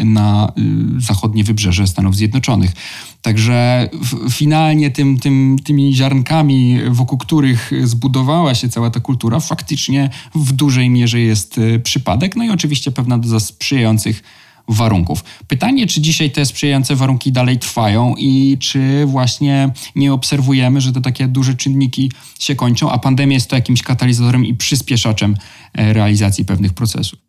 na 0.04 0.52
y, 0.98 1.00
zachodnie 1.00 1.44
wybrzeże 1.44 1.86
Stanów 1.86 2.16
Zjednoczonych. 2.16 2.72
Także 3.22 3.88
finalnie 4.30 4.90
tym, 4.90 5.18
tym, 5.18 5.56
tymi 5.64 5.94
ziarnkami, 5.94 6.78
wokół 6.90 7.18
których 7.18 7.72
zbudowała 7.84 8.54
się 8.54 8.68
cała 8.68 8.90
ta 8.90 9.00
kultura, 9.00 9.40
faktycznie 9.40 10.10
w 10.34 10.52
dużej 10.52 10.90
mierze 10.90 11.20
jest 11.20 11.58
y, 11.58 11.80
przypadek. 11.80 12.36
No 12.36 12.44
i 12.44 12.50
oczywiście 12.50 12.92
pewna 12.92 13.18
za 13.28 13.40
sprzyjających 13.40 14.22
warunków. 14.68 15.24
Pytanie, 15.48 15.86
czy 15.86 16.00
dzisiaj 16.00 16.30
te 16.30 16.46
sprzyjające 16.46 16.96
warunki 16.96 17.32
dalej 17.32 17.58
trwają 17.58 18.14
i 18.18 18.58
czy 18.60 19.06
właśnie 19.06 19.70
nie 19.94 20.12
obserwujemy, 20.12 20.80
że 20.80 20.92
te 20.92 21.00
takie 21.00 21.28
duże 21.28 21.54
czynniki 21.54 22.12
się 22.38 22.54
kończą, 22.54 22.90
a 22.90 22.98
pandemia 22.98 23.34
jest 23.34 23.50
to 23.50 23.56
jakimś 23.56 23.82
katalizatorem 23.82 24.46
i 24.46 24.54
przyspieszaczem 24.54 25.36
e, 25.74 25.92
realizacji 25.92 26.44
pewnych 26.44 26.72
procesów. 26.72 27.23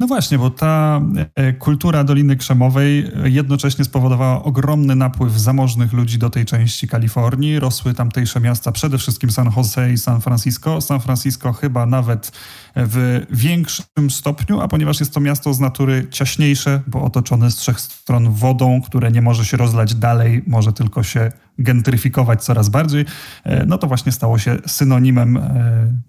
No 0.00 0.06
właśnie, 0.06 0.38
bo 0.38 0.50
ta 0.50 1.00
e, 1.34 1.52
kultura 1.52 2.04
Doliny 2.04 2.36
Krzemowej 2.36 3.10
jednocześnie 3.24 3.84
spowodowała 3.84 4.44
ogromny 4.44 4.96
napływ 4.96 5.32
zamożnych 5.32 5.92
ludzi 5.92 6.18
do 6.18 6.30
tej 6.30 6.44
części 6.44 6.88
Kalifornii. 6.88 7.60
Rosły 7.60 7.94
tamtejsze 7.94 8.40
miasta, 8.40 8.72
przede 8.72 8.98
wszystkim 8.98 9.30
San 9.30 9.50
Jose 9.56 9.92
i 9.92 9.98
San 9.98 10.20
Francisco. 10.20 10.80
San 10.80 11.00
Francisco 11.00 11.52
chyba 11.52 11.86
nawet 11.86 12.32
w 12.76 13.26
większym 13.30 14.10
stopniu, 14.10 14.60
a 14.60 14.68
ponieważ 14.68 15.00
jest 15.00 15.14
to 15.14 15.20
miasto 15.20 15.54
z 15.54 15.60
natury 15.60 16.06
ciaśniejsze, 16.10 16.82
bo 16.86 17.02
otoczone 17.02 17.50
z 17.50 17.56
trzech 17.56 17.80
stron 17.80 18.30
wodą, 18.30 18.80
które 18.82 19.12
nie 19.12 19.22
może 19.22 19.44
się 19.44 19.56
rozlać 19.56 19.94
dalej, 19.94 20.42
może 20.46 20.72
tylko 20.72 21.02
się 21.02 21.32
gentryfikować 21.58 22.44
coraz 22.44 22.68
bardziej, 22.68 23.04
e, 23.44 23.66
no 23.66 23.78
to 23.78 23.86
właśnie 23.86 24.12
stało 24.12 24.38
się 24.38 24.56
synonimem 24.66 25.36
e, 25.36 25.42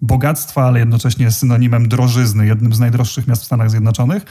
bogactwa, 0.02 0.64
ale 0.64 0.78
jednocześnie 0.78 1.30
synonimem 1.30 1.88
drożyzny, 1.88 2.46
jednym 2.46 2.74
z 2.74 2.80
najdroższych 2.80 3.26
miast 3.26 3.42
w 3.42 3.44
Stanach 3.44 3.70
Zjednoczonych 3.70 4.24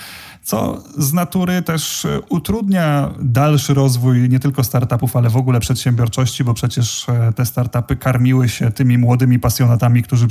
co 0.43 0.83
z 0.97 1.13
natury 1.13 1.61
też 1.61 2.05
e, 2.05 2.19
utrudnia 2.29 3.13
dalszy 3.19 3.73
rozwój 3.73 4.29
nie 4.29 4.39
tylko 4.39 4.63
startupów, 4.63 5.15
ale 5.15 5.29
w 5.29 5.37
ogóle 5.37 5.59
przedsiębiorczości, 5.59 6.43
bo 6.43 6.53
przecież 6.53 7.05
te 7.35 7.45
startupy 7.45 7.95
karmiły 7.95 8.49
się 8.49 8.71
tymi 8.71 8.97
młodymi 8.97 9.39
pasjonatami, 9.39 10.03
którzy 10.03 10.27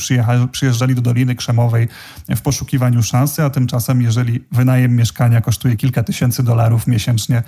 przyjeżdżali 0.53 0.95
do 0.95 1.01
Doliny 1.01 1.35
Krzemowej 1.35 1.89
w 2.37 2.41
poszukiwaniu 2.41 3.03
szansy, 3.03 3.43
a 3.43 3.51
tymczasem 3.51 4.03
jeżeli 4.03 4.45
wynajem 4.53 4.97
mieszkania 4.97 5.41
kosztuje 5.41 5.77
kilka 5.77 6.03
tysięcy 6.03 6.43
dolarów 6.43 6.87
miesięcznie, 6.87 7.43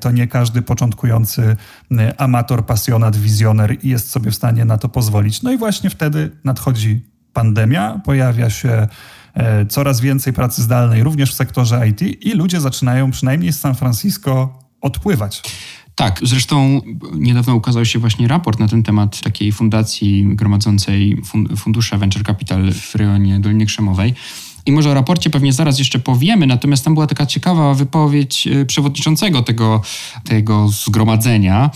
to 0.00 0.10
nie 0.10 0.26
każdy 0.26 0.62
początkujący 0.62 1.56
amator, 2.16 2.57
pasjonat, 2.62 3.16
wizjoner 3.16 3.76
jest 3.82 4.10
sobie 4.10 4.30
w 4.30 4.34
stanie 4.34 4.64
na 4.64 4.78
to 4.78 4.88
pozwolić. 4.88 5.42
No 5.42 5.52
i 5.52 5.58
właśnie 5.58 5.90
wtedy 5.90 6.30
nadchodzi 6.44 7.02
pandemia, 7.32 8.00
pojawia 8.04 8.50
się 8.50 8.88
E, 9.38 9.66
coraz 9.66 10.00
więcej 10.00 10.32
pracy 10.32 10.62
zdalnej, 10.62 11.02
również 11.02 11.30
w 11.30 11.34
sektorze 11.34 11.88
IT 11.88 12.02
i 12.02 12.32
ludzie 12.32 12.60
zaczynają 12.60 13.10
przynajmniej 13.10 13.52
z 13.52 13.60
San 13.60 13.74
Francisco 13.74 14.58
odpływać. 14.80 15.42
Tak, 15.94 16.20
zresztą 16.22 16.80
niedawno 17.14 17.54
ukazał 17.54 17.84
się 17.84 17.98
właśnie 17.98 18.28
raport 18.28 18.60
na 18.60 18.68
ten 18.68 18.82
temat 18.82 19.20
takiej 19.20 19.52
fundacji 19.52 20.36
gromadzącej 20.36 21.22
fundusze 21.56 21.98
Venture 21.98 22.22
Capital 22.22 22.72
w 22.72 22.94
rejonie 22.94 23.40
Doliny 23.40 23.66
Krzemowej. 23.66 24.14
I 24.68 24.72
może 24.72 24.90
o 24.90 24.94
raporcie 24.94 25.30
pewnie 25.30 25.52
zaraz 25.52 25.78
jeszcze 25.78 25.98
powiemy, 25.98 26.46
natomiast 26.46 26.84
tam 26.84 26.94
była 26.94 27.06
taka 27.06 27.26
ciekawa 27.26 27.74
wypowiedź 27.74 28.46
y, 28.46 28.66
przewodniczącego 28.66 29.42
tego, 29.42 29.82
tego 30.24 30.68
zgromadzenia, 30.68 31.70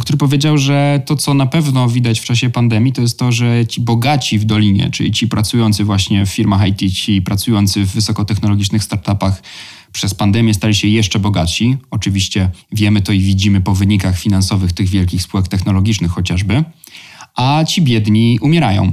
który 0.00 0.18
powiedział, 0.18 0.58
że 0.58 1.02
to, 1.06 1.16
co 1.16 1.34
na 1.34 1.46
pewno 1.46 1.88
widać 1.88 2.20
w 2.20 2.24
czasie 2.24 2.50
pandemii, 2.50 2.92
to 2.92 3.02
jest 3.02 3.18
to, 3.18 3.32
że 3.32 3.66
ci 3.66 3.80
bogaci 3.80 4.38
w 4.38 4.44
Dolinie, 4.44 4.90
czyli 4.90 5.10
ci 5.12 5.28
pracujący 5.28 5.84
właśnie 5.84 6.26
w 6.26 6.28
firmach 6.28 6.68
IT, 6.68 6.94
ci 6.94 7.22
pracujący 7.22 7.84
w 7.84 7.92
wysokotechnologicznych 7.92 8.84
startupach, 8.84 9.42
przez 9.92 10.14
pandemię 10.14 10.54
stali 10.54 10.74
się 10.74 10.88
jeszcze 10.88 11.18
bogatsi. 11.18 11.76
Oczywiście 11.90 12.50
wiemy 12.72 13.02
to 13.02 13.12
i 13.12 13.20
widzimy 13.20 13.60
po 13.60 13.74
wynikach 13.74 14.18
finansowych 14.18 14.72
tych 14.72 14.88
wielkich 14.88 15.22
spółek 15.22 15.48
technologicznych 15.48 16.10
chociażby, 16.10 16.64
a 17.34 17.64
ci 17.64 17.82
biedni 17.82 18.38
umierają 18.40 18.92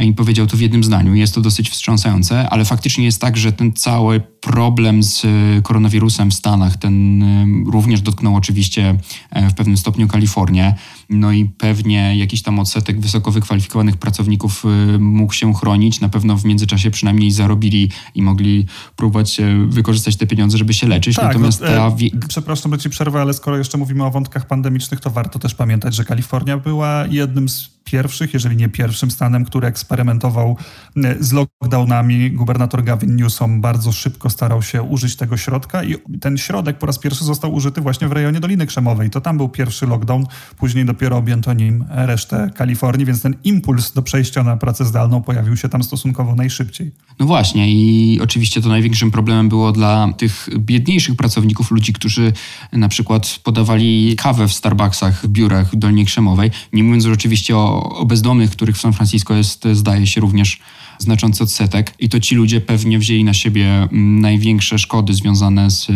i 0.00 0.12
powiedział 0.12 0.46
to 0.46 0.56
w 0.56 0.60
jednym 0.60 0.84
zdaniu. 0.84 1.14
Jest 1.14 1.34
to 1.34 1.40
dosyć 1.40 1.70
wstrząsające, 1.70 2.48
ale 2.50 2.64
faktycznie 2.64 3.04
jest 3.04 3.20
tak, 3.20 3.36
że 3.36 3.52
ten 3.52 3.72
cały 3.72 4.20
problem 4.40 5.02
z 5.02 5.24
e, 5.24 5.28
koronawirusem 5.62 6.30
w 6.30 6.34
Stanach, 6.34 6.76
ten 6.76 7.22
e, 7.22 7.46
również 7.70 8.00
dotknął 8.00 8.36
oczywiście 8.36 8.98
e, 9.30 9.50
w 9.50 9.54
pewnym 9.54 9.76
stopniu 9.76 10.08
Kalifornię, 10.08 10.74
no 11.12 11.32
i 11.32 11.44
pewnie 11.44 12.16
jakiś 12.16 12.42
tam 12.42 12.58
odsetek 12.58 13.00
wysoko 13.00 13.30
wykwalifikowanych 13.30 13.96
pracowników 13.96 14.64
mógł 14.98 15.32
się 15.32 15.54
chronić. 15.54 16.00
Na 16.00 16.08
pewno 16.08 16.36
w 16.36 16.44
międzyczasie 16.44 16.90
przynajmniej 16.90 17.30
zarobili 17.30 17.90
i 18.14 18.22
mogli 18.22 18.66
próbować 18.96 19.40
wykorzystać 19.68 20.16
te 20.16 20.26
pieniądze, 20.26 20.58
żeby 20.58 20.74
się 20.74 20.88
leczyć. 20.88 21.16
Tak, 21.16 21.24
Natomiast 21.24 21.60
no, 21.60 21.66
ta... 21.66 22.28
Przepraszam, 22.28 22.72
że 22.72 22.78
ci 22.78 22.90
przerwę, 22.90 23.20
ale 23.20 23.34
skoro 23.34 23.58
jeszcze 23.58 23.78
mówimy 23.78 24.04
o 24.04 24.10
wątkach 24.10 24.46
pandemicznych, 24.46 25.00
to 25.00 25.10
warto 25.10 25.38
też 25.38 25.54
pamiętać, 25.54 25.94
że 25.94 26.04
Kalifornia 26.04 26.58
była 26.58 27.06
jednym 27.06 27.48
z 27.48 27.72
pierwszych, 27.84 28.34
jeżeli 28.34 28.56
nie 28.56 28.68
pierwszym 28.68 29.10
stanem, 29.10 29.44
który 29.44 29.66
eksperymentował 29.66 30.56
e, 30.96 31.16
z 31.20 31.32
lockdownami. 31.32 32.30
Gubernator 32.30 32.84
Gavin 32.84 33.16
Newsom 33.16 33.60
bardzo 33.60 33.92
szybko 33.92 34.30
starał 34.30 34.62
się 34.62 34.82
użyć 34.82 35.16
tego 35.16 35.36
środka 35.36 35.84
i 35.84 35.96
ten 36.20 36.38
środek 36.38 36.78
po 36.78 36.86
raz 36.86 36.98
pierwszy 36.98 37.24
został 37.24 37.54
użyty 37.54 37.80
właśnie 37.80 38.08
w 38.08 38.12
rejonie 38.12 38.40
Doliny 38.40 38.66
Krzemowej. 38.66 39.10
To 39.10 39.20
tam 39.20 39.36
był 39.36 39.48
pierwszy 39.48 39.86
lockdown, 39.86 40.26
później 40.58 40.84
dopiero 40.84 41.01
objęto 41.10 41.52
nim 41.52 41.84
resztę 41.88 42.50
Kalifornii, 42.54 43.06
więc 43.06 43.22
ten 43.22 43.34
impuls 43.44 43.92
do 43.92 44.02
przejścia 44.02 44.42
na 44.42 44.56
pracę 44.56 44.84
zdalną 44.84 45.22
pojawił 45.22 45.56
się 45.56 45.68
tam 45.68 45.82
stosunkowo 45.82 46.34
najszybciej. 46.34 46.90
No 47.18 47.26
właśnie 47.26 47.72
i 47.72 48.20
oczywiście 48.20 48.60
to 48.60 48.68
największym 48.68 49.10
problemem 49.10 49.48
było 49.48 49.72
dla 49.72 50.12
tych 50.16 50.48
biedniejszych 50.58 51.16
pracowników, 51.16 51.70
ludzi, 51.70 51.92
którzy 51.92 52.32
na 52.72 52.88
przykład 52.88 53.38
podawali 53.42 54.16
kawę 54.16 54.48
w 54.48 54.52
Starbucksach 54.52 55.22
w 55.22 55.28
biurach 55.28 55.70
w 55.70 55.76
Dolinie 55.76 56.04
Krzemowej, 56.04 56.50
nie 56.72 56.84
mówiąc 56.84 57.06
oczywiście 57.06 57.56
o 57.56 57.72
o, 57.72 58.06
bezdomnych, 58.06 58.50
których 58.50 58.76
w 58.76 58.80
San 58.80 58.92
Francisco 58.92 59.34
jest, 59.34 59.64
zdaje 59.72 60.06
się, 60.06 60.20
również 60.20 60.60
znaczący 60.98 61.44
odsetek. 61.44 61.94
I 61.98 62.08
to 62.08 62.20
ci 62.20 62.34
ludzie 62.34 62.60
pewnie 62.60 62.98
wzięli 62.98 63.24
na 63.24 63.34
siebie 63.34 63.66
mm, 63.66 64.20
największe 64.20 64.78
szkody 64.78 65.14
związane 65.14 65.70
z, 65.70 65.86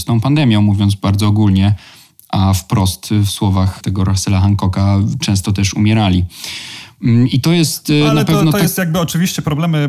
z 0.00 0.04
tą 0.04 0.20
pandemią, 0.20 0.62
mówiąc 0.62 0.94
bardzo 0.94 1.26
ogólnie, 1.26 1.74
a 2.36 2.54
wprost 2.54 3.10
w 3.10 3.30
słowach 3.30 3.80
tego 3.82 4.04
Russella 4.04 4.40
Hancocka 4.40 4.98
często 5.20 5.52
też 5.52 5.74
umierali. 5.74 6.24
Mm, 7.02 7.28
I 7.28 7.40
to 7.40 7.52
jest 7.52 7.90
y, 7.90 8.02
Ale 8.04 8.14
na 8.14 8.24
pewno. 8.24 8.52
To, 8.52 8.58
to 8.58 8.62
jest 8.62 8.78
jakby 8.78 8.98
oczywiście 8.98 9.42
problemy 9.42 9.88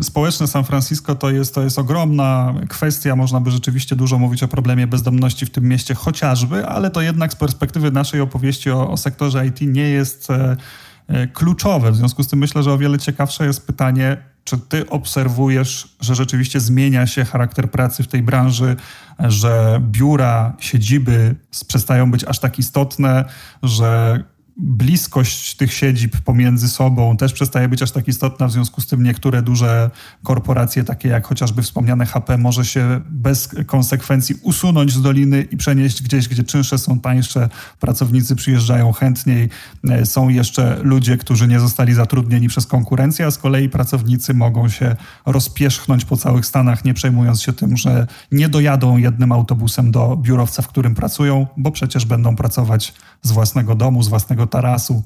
y, 0.00 0.02
społeczne 0.02 0.46
San 0.46 0.64
Francisco 0.64 1.14
to 1.14 1.30
jest, 1.30 1.54
to 1.54 1.62
jest 1.62 1.78
ogromna 1.78 2.54
kwestia. 2.68 3.16
Można 3.16 3.40
by 3.40 3.50
rzeczywiście 3.50 3.96
dużo 3.96 4.18
mówić 4.18 4.42
o 4.42 4.48
problemie 4.48 4.86
bezdomności 4.86 5.46
w 5.46 5.50
tym 5.50 5.68
mieście 5.68 5.94
chociażby, 5.94 6.66
ale 6.66 6.90
to 6.90 7.00
jednak 7.00 7.32
z 7.32 7.36
perspektywy 7.36 7.90
naszej 7.90 8.20
opowieści 8.20 8.70
o, 8.70 8.90
o 8.90 8.96
sektorze 8.96 9.46
IT 9.46 9.60
nie 9.60 9.82
jest 9.82 10.30
e, 10.30 10.56
e, 11.08 11.26
kluczowe. 11.26 11.92
W 11.92 11.96
związku 11.96 12.22
z 12.22 12.28
tym 12.28 12.38
myślę, 12.38 12.62
że 12.62 12.72
o 12.72 12.78
wiele 12.78 12.98
ciekawsze 12.98 13.46
jest 13.46 13.66
pytanie, 13.66 14.31
czy 14.44 14.58
ty 14.58 14.90
obserwujesz, 14.90 15.96
że 16.00 16.14
rzeczywiście 16.14 16.60
zmienia 16.60 17.06
się 17.06 17.24
charakter 17.24 17.70
pracy 17.70 18.02
w 18.02 18.08
tej 18.08 18.22
branży, 18.22 18.76
że 19.18 19.80
biura, 19.82 20.52
siedziby 20.58 21.34
przestają 21.68 22.10
być 22.10 22.24
aż 22.24 22.38
tak 22.38 22.58
istotne, 22.58 23.24
że 23.62 24.22
bliskość 24.56 25.56
tych 25.56 25.72
siedzib 25.72 26.20
pomiędzy 26.20 26.68
sobą 26.68 27.16
też 27.16 27.32
przestaje 27.32 27.68
być 27.68 27.82
aż 27.82 27.90
tak 27.90 28.08
istotna, 28.08 28.48
w 28.48 28.52
związku 28.52 28.80
z 28.80 28.86
tym 28.86 29.02
niektóre 29.02 29.42
duże 29.42 29.90
korporacje, 30.22 30.84
takie 30.84 31.08
jak 31.08 31.26
chociażby 31.26 31.62
wspomniane 31.62 32.06
HP, 32.06 32.38
może 32.38 32.64
się 32.64 33.00
bez 33.10 33.48
konsekwencji 33.66 34.34
usunąć 34.42 34.92
z 34.92 35.02
doliny 35.02 35.42
i 35.50 35.56
przenieść 35.56 36.02
gdzieś, 36.02 36.28
gdzie 36.28 36.44
czynsze 36.44 36.78
są 36.78 37.00
tańsze, 37.00 37.48
pracownicy 37.80 38.36
przyjeżdżają 38.36 38.92
chętniej, 38.92 39.48
e, 39.90 40.06
są 40.06 40.28
jeszcze 40.28 40.78
ludzie, 40.82 41.16
którzy 41.16 41.48
nie 41.48 41.60
zostali 41.60 41.94
zatrudnieni 41.94 42.48
przez 42.48 42.66
konkurencję, 42.66 43.26
a 43.26 43.30
z 43.30 43.38
kolei 43.38 43.68
pracownicy 43.68 44.34
mogą 44.34 44.68
się 44.68 44.96
rozpierzchnąć 45.26 46.04
po 46.04 46.16
całych 46.16 46.46
Stanach, 46.46 46.84
nie 46.84 46.94
przejmując 46.94 47.42
się 47.42 47.52
tym, 47.52 47.76
że 47.76 48.06
nie 48.32 48.48
dojadą 48.48 48.96
jednym 48.96 49.32
autobusem 49.32 49.90
do 49.90 50.16
biurowca, 50.16 50.62
w 50.62 50.68
którym 50.68 50.94
pracują, 50.94 51.46
bo 51.56 51.70
przecież 51.70 52.04
będą 52.04 52.36
pracować 52.36 52.94
z 53.22 53.32
własnego 53.32 53.74
domu, 53.74 54.02
z 54.02 54.08
własnego 54.08 54.46
tarasu 54.46 55.02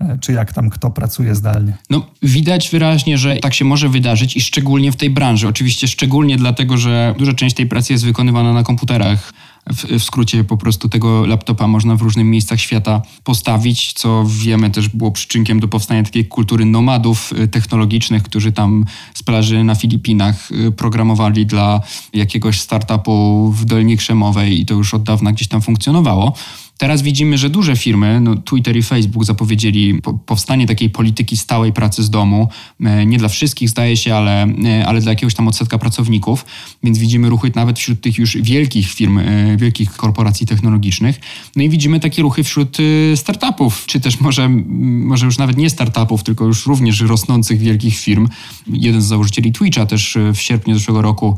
e, 0.00 0.18
czy 0.20 0.32
jak 0.32 0.52
tam 0.52 0.70
kto 0.70 0.90
pracuje 0.90 1.34
zdalnie. 1.34 1.76
No, 1.90 2.06
widać 2.22 2.68
wyraźnie, 2.70 3.18
że 3.18 3.36
tak 3.36 3.54
się 3.54 3.64
może 3.64 3.88
wydarzyć 3.88 4.36
i 4.36 4.40
szczególnie 4.40 4.92
w 4.92 4.96
tej 4.96 5.10
branży. 5.10 5.48
Oczywiście 5.48 5.88
szczególnie 5.88 6.36
dlatego, 6.36 6.78
że 6.78 7.14
duża 7.18 7.32
część 7.32 7.56
tej 7.56 7.66
pracy 7.66 7.92
jest 7.92 8.04
wykonywana 8.04 8.52
na 8.52 8.62
komputerach. 8.62 9.32
W, 9.72 9.84
w, 9.84 10.04
skrócie 10.04 10.44
po 10.44 10.56
prostu 10.56 10.88
tego 10.88 11.26
laptopa 11.26 11.66
można 11.66 11.96
w 11.96 12.02
różnych 12.02 12.26
miejscach 12.26 12.60
świata 12.60 13.02
postawić, 13.24 13.92
co 13.92 14.24
wiemy 14.28 14.70
też 14.70 14.88
było 14.88 15.10
przyczynkiem 15.10 15.60
do 15.60 15.68
powstania 15.68 16.02
takiej 16.02 16.24
kultury 16.24 16.64
nomadów 16.64 17.32
e, 17.38 17.48
technologicznych, 17.48 18.22
którzy 18.22 18.52
tam 18.52 18.84
z 19.14 19.22
plaży 19.22 19.64
na 19.64 19.74
Filipinach 19.74 20.48
e, 20.52 20.70
programowali 20.70 21.46
dla 21.46 21.80
jakiegoś 22.12 22.60
startupu 22.60 23.50
w 23.52 23.64
Dolinie 23.64 23.96
Krzemowej 23.96 24.60
i 24.60 24.66
to 24.66 24.74
już 24.74 24.94
od 24.94 25.02
dawna 25.02 25.32
gdzieś 25.32 25.48
tam 25.48 25.62
funkcjonowało. 25.62 26.34
Teraz 26.82 27.02
widzimy, 27.02 27.38
że 27.38 27.50
duże 27.50 27.76
firmy, 27.76 28.20
no 28.20 28.36
Twitter 28.36 28.76
i 28.76 28.82
Facebook 28.82 29.24
zapowiedzieli 29.24 30.02
po, 30.02 30.12
powstanie 30.12 30.66
takiej 30.66 30.90
polityki 30.90 31.36
stałej 31.36 31.72
pracy 31.72 32.02
z 32.02 32.10
domu. 32.10 32.48
E, 32.80 33.06
nie 33.06 33.18
dla 33.18 33.28
wszystkich 33.28 33.68
zdaje 33.68 33.96
się, 33.96 34.14
ale, 34.14 34.42
e, 34.64 34.86
ale 34.86 35.00
dla 35.00 35.10
jakiegoś 35.12 35.34
tam 35.34 35.48
odsetka 35.48 35.78
pracowników. 35.78 36.44
Więc 36.82 36.98
widzimy 36.98 37.28
ruchy 37.28 37.52
nawet 37.54 37.78
wśród 37.78 38.00
tych 38.00 38.18
już 38.18 38.36
wielkich 38.36 38.92
firm, 38.92 39.18
e, 39.18 39.56
wielkich 39.56 39.92
korporacji 39.92 40.46
technologicznych. 40.46 41.20
No 41.56 41.62
i 41.62 41.68
widzimy 41.68 42.00
takie 42.00 42.22
ruchy 42.22 42.44
wśród 42.44 42.76
startupów, 43.16 43.84
czy 43.86 44.00
też 44.00 44.20
może, 44.20 44.48
może 44.48 45.26
już 45.26 45.38
nawet 45.38 45.56
nie 45.56 45.70
startupów, 45.70 46.22
tylko 46.22 46.44
już 46.44 46.66
również 46.66 47.00
rosnących 47.00 47.60
wielkich 47.60 47.98
firm. 47.98 48.28
Jeden 48.66 49.02
z 49.02 49.04
założycieli 49.04 49.52
Twitcha 49.52 49.86
też 49.86 50.18
w 50.34 50.40
sierpniu 50.40 50.74
zeszłego 50.74 51.02
roku 51.02 51.36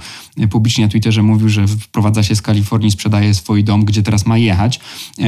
publicznie 0.50 0.84
na 0.84 0.90
Twitterze 0.90 1.22
mówił, 1.22 1.48
że 1.48 1.68
wprowadza 1.68 2.22
się 2.22 2.36
z 2.36 2.42
Kalifornii, 2.42 2.90
sprzedaje 2.90 3.34
swój 3.34 3.64
dom, 3.64 3.84
gdzie 3.84 4.02
teraz 4.02 4.26
ma 4.26 4.38
jechać 4.38 4.80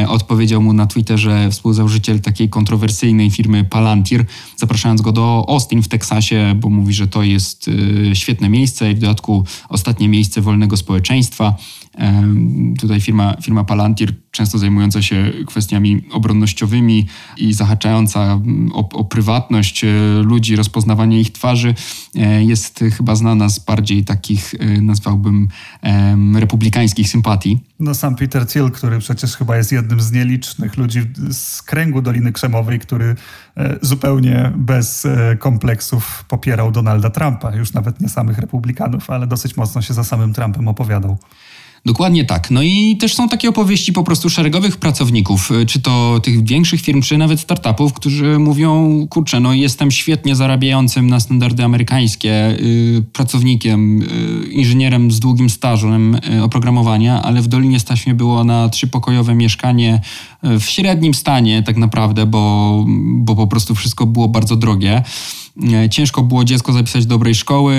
odpowiedział 0.08 0.62
mu 0.62 0.72
na 0.72 0.86
Twitterze 0.86 1.50
współzałożyciel 1.50 2.20
takiej 2.20 2.48
kontrowersyjnej 2.48 3.30
firmy 3.30 3.64
Palantir, 3.64 4.25
zapraszając 4.56 5.02
go 5.02 5.12
do 5.12 5.44
Austin 5.48 5.82
w 5.82 5.88
Teksasie, 5.88 6.54
bo 6.56 6.70
mówi, 6.70 6.94
że 6.94 7.06
to 7.06 7.22
jest 7.22 7.68
y, 7.68 8.10
świetne 8.14 8.48
miejsce 8.48 8.92
i 8.92 8.94
w 8.94 8.98
dodatku 8.98 9.44
ostatnie 9.68 10.08
miejsce 10.08 10.40
wolnego 10.40 10.76
społeczeństwa. 10.76 11.56
Tutaj 12.80 13.00
firma, 13.00 13.36
firma 13.42 13.64
Palantir, 13.64 14.14
często 14.37 14.59
zajmująca 14.59 15.02
się 15.02 15.33
kwestiami 15.47 16.05
obronnościowymi 16.12 17.07
i 17.37 17.52
zahaczająca 17.52 18.21
mm, 18.23 18.73
o, 18.73 18.88
o, 18.88 19.05
prywatność 19.05 19.85
e, 19.85 19.88
ludzi, 20.23 20.57
rozpoznawanie 20.57 21.21
ich 21.21 21.33
twarzy, 21.33 21.75
e, 22.14 22.45
jest 22.45 22.85
chyba 22.97 23.14
znana 23.14 23.49
z 23.49 23.59
bardziej 23.59 24.05
takich, 24.05 24.55
e, 24.55 24.81
nazwałbym, 24.81 25.49
republikańskich 26.35 27.09
sympatii. 27.09 27.59
No 27.81 27.95
sam 27.95 28.16
Peter 28.16 28.47
Thiel, 28.47 28.71
który 28.71 28.99
przecież 28.99 29.37
chyba 29.37 29.57
jest 29.57 29.73
jednym 29.73 30.00
z 30.00 30.12
nielicznych 30.12 30.76
ludzi 30.76 31.00
z 31.31 31.62
kręgu 31.62 32.02
Doliny 32.02 32.33
Krzemowej, 32.33 32.78
który 32.78 33.14
zupełnie 33.83 34.52
bez 34.57 35.07
kompleksów 35.38 36.25
popierał 36.28 36.71
Donalda 36.71 37.11
Trumpa. 37.11 37.57
Już 37.57 37.73
nawet 37.73 38.00
nie 38.00 38.09
samych 38.09 38.38
republikanów, 38.38 39.11
ale 39.11 39.26
dosyć 39.26 39.57
mocno 39.57 39.83
się 39.83 39.95
za 39.95 40.05
samym 40.05 40.33
Trumpem 40.33 40.69
opowiadał. 40.69 41.19
Dokładnie 41.87 42.25
tak. 42.25 42.50
No 42.50 42.62
i 42.62 42.97
też 43.00 43.14
są 43.14 43.28
takie 43.28 43.49
opowieści 43.49 43.93
po 43.93 44.05
prostu 44.05 44.31
szeregowych 44.31 44.76
pracowników, 44.76 45.50
y, 45.50 45.66
czy 45.66 45.81
to 45.81 46.21
tych 46.23 46.45
większych 46.45 46.81
firm, 46.81 47.02
czy 47.02 47.19
nawet 47.19 47.40
startupów, 47.40 47.93
którzy 47.93 48.38
mówią, 48.38 49.07
kurczę, 49.11 49.40
no 49.40 49.55
jestem 49.55 49.90
świetnie 49.90 50.37
zarabiającym 50.37 51.07
na 51.07 51.21
standardy 51.21 51.64
amerykańskie 51.64 52.57
yy, 52.61 53.02
pracownikiem, 53.12 53.99
yy, 53.99 54.52
inżynierem 54.52 55.11
z 55.11 55.21
długim 55.21 55.50
stażem 55.50 56.19
yy, 56.31 56.43
oprogramowania, 56.43 57.23
ale 57.23 57.43
w 57.43 57.49
Dolinie 57.49 57.81
stać 57.81 58.07
mnie 58.07 58.14
było 58.14 58.45
na 58.45 58.69
trzypokojowe 58.69 59.35
mieszkanie 59.35 60.00
w 60.61 60.65
średnim 60.65 61.15
stanie 61.15 61.62
tak 61.62 61.76
naprawdę, 61.76 62.26
bo, 62.26 62.85
bo 63.17 63.37
po 63.37 63.47
prostu 63.47 63.75
wszystko 63.75 64.07
było 64.07 64.29
bardzo 64.29 64.57
drogie. 64.57 65.03
E, 65.73 65.88
ciężko 65.88 66.23
było 66.23 66.45
dziecko 66.45 66.73
zapisać 66.73 67.07
do 67.07 67.17
dobrej 67.17 67.35
szkoły, 67.35 67.75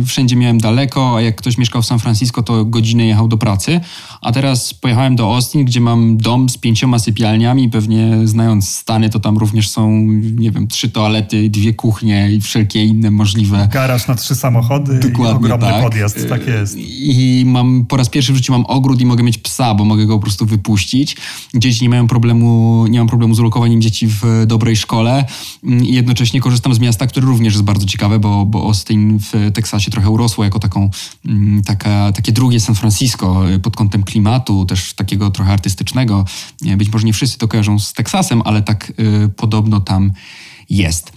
y, 0.00 0.04
wszędzie 0.04 0.36
miałem 0.36 0.58
daleko, 0.58 1.16
a 1.16 1.20
jak 1.20 1.36
ktoś 1.36 1.58
mieszkał 1.58 1.82
w 1.82 1.86
San 1.86 1.98
Francisco, 1.98 2.42
to 2.42 2.64
godzinę 2.64 3.06
jechał 3.06 3.28
do 3.28 3.36
pracy. 3.36 3.80
A 4.20 4.32
teraz 4.32 4.74
pojechałem 4.74 5.16
do 5.16 5.34
Austin, 5.34 5.64
gdzie 5.64 5.80
mam 5.80 6.16
dom 6.16 6.48
z 6.48 6.58
pięcioma 6.58 6.98
sypialniami, 6.98 7.68
pewnie 7.68 8.18
znając 8.24 8.68
Stany, 8.68 9.10
to 9.10 9.20
tam 9.20 9.38
również 9.38 9.68
są, 9.68 9.90
nie 10.36 10.50
wiem, 10.50 10.68
trzy 10.68 10.88
toalety, 10.88 11.50
dwie 11.50 11.74
kuchnie 11.74 12.32
i 12.32 12.40
wszelkie 12.40 12.84
inne 12.84 13.10
możliwe. 13.10 13.68
Garaż 13.72 14.08
na 14.08 14.14
trzy 14.14 14.34
samochody 14.34 15.00
Dokładnie, 15.00 15.32
i 15.32 15.36
ogromny 15.36 15.66
tak. 15.66 15.82
podjazd, 15.82 16.28
tak 16.28 16.46
jest. 16.46 16.76
I 16.78 17.42
mam, 17.46 17.86
po 17.88 17.96
raz 17.96 18.08
pierwszy 18.08 18.32
w 18.32 18.36
życiu 18.36 18.52
mam 18.52 18.66
ogród 18.66 19.00
i 19.00 19.06
mogę 19.06 19.22
mieć 19.22 19.38
psa, 19.38 19.74
bo 19.74 19.84
mogę 19.84 20.06
go 20.06 20.16
po 20.16 20.22
prostu 20.22 20.46
wypuścić. 20.46 21.16
Dzieci 21.54 21.82
nie 21.82 21.88
mają 21.88 21.99
problemu, 22.06 22.86
nie 22.90 22.98
mam 22.98 23.08
problemu 23.08 23.34
z 23.34 23.40
ulokowaniem 23.40 23.82
dzieci 23.82 24.06
w 24.06 24.22
dobrej 24.46 24.76
szkole 24.76 25.24
i 25.62 25.94
jednocześnie 25.94 26.40
korzystam 26.40 26.74
z 26.74 26.78
miasta, 26.78 27.06
które 27.06 27.26
również 27.26 27.54
jest 27.54 27.64
bardzo 27.64 27.86
ciekawe, 27.86 28.18
bo, 28.18 28.46
bo 28.46 28.62
Austin 28.62 29.18
w 29.18 29.52
Teksasie 29.54 29.90
trochę 29.90 30.10
urosło 30.10 30.44
jako 30.44 30.58
taką, 30.58 30.90
mm, 31.26 31.62
taka, 31.62 32.12
takie 32.12 32.32
drugie 32.32 32.60
San 32.60 32.74
Francisco 32.74 33.50
y, 33.50 33.58
pod 33.58 33.76
kątem 33.76 34.02
klimatu, 34.02 34.64
też 34.64 34.94
takiego 34.94 35.30
trochę 35.30 35.52
artystycznego. 35.52 36.24
Być 36.76 36.92
może 36.92 37.06
nie 37.06 37.12
wszyscy 37.12 37.38
to 37.38 37.48
kojarzą 37.48 37.78
z 37.78 37.92
Teksasem, 37.92 38.42
ale 38.44 38.62
tak 38.62 38.92
y, 39.24 39.28
podobno 39.36 39.80
tam 39.80 40.12
jest. 40.70 41.12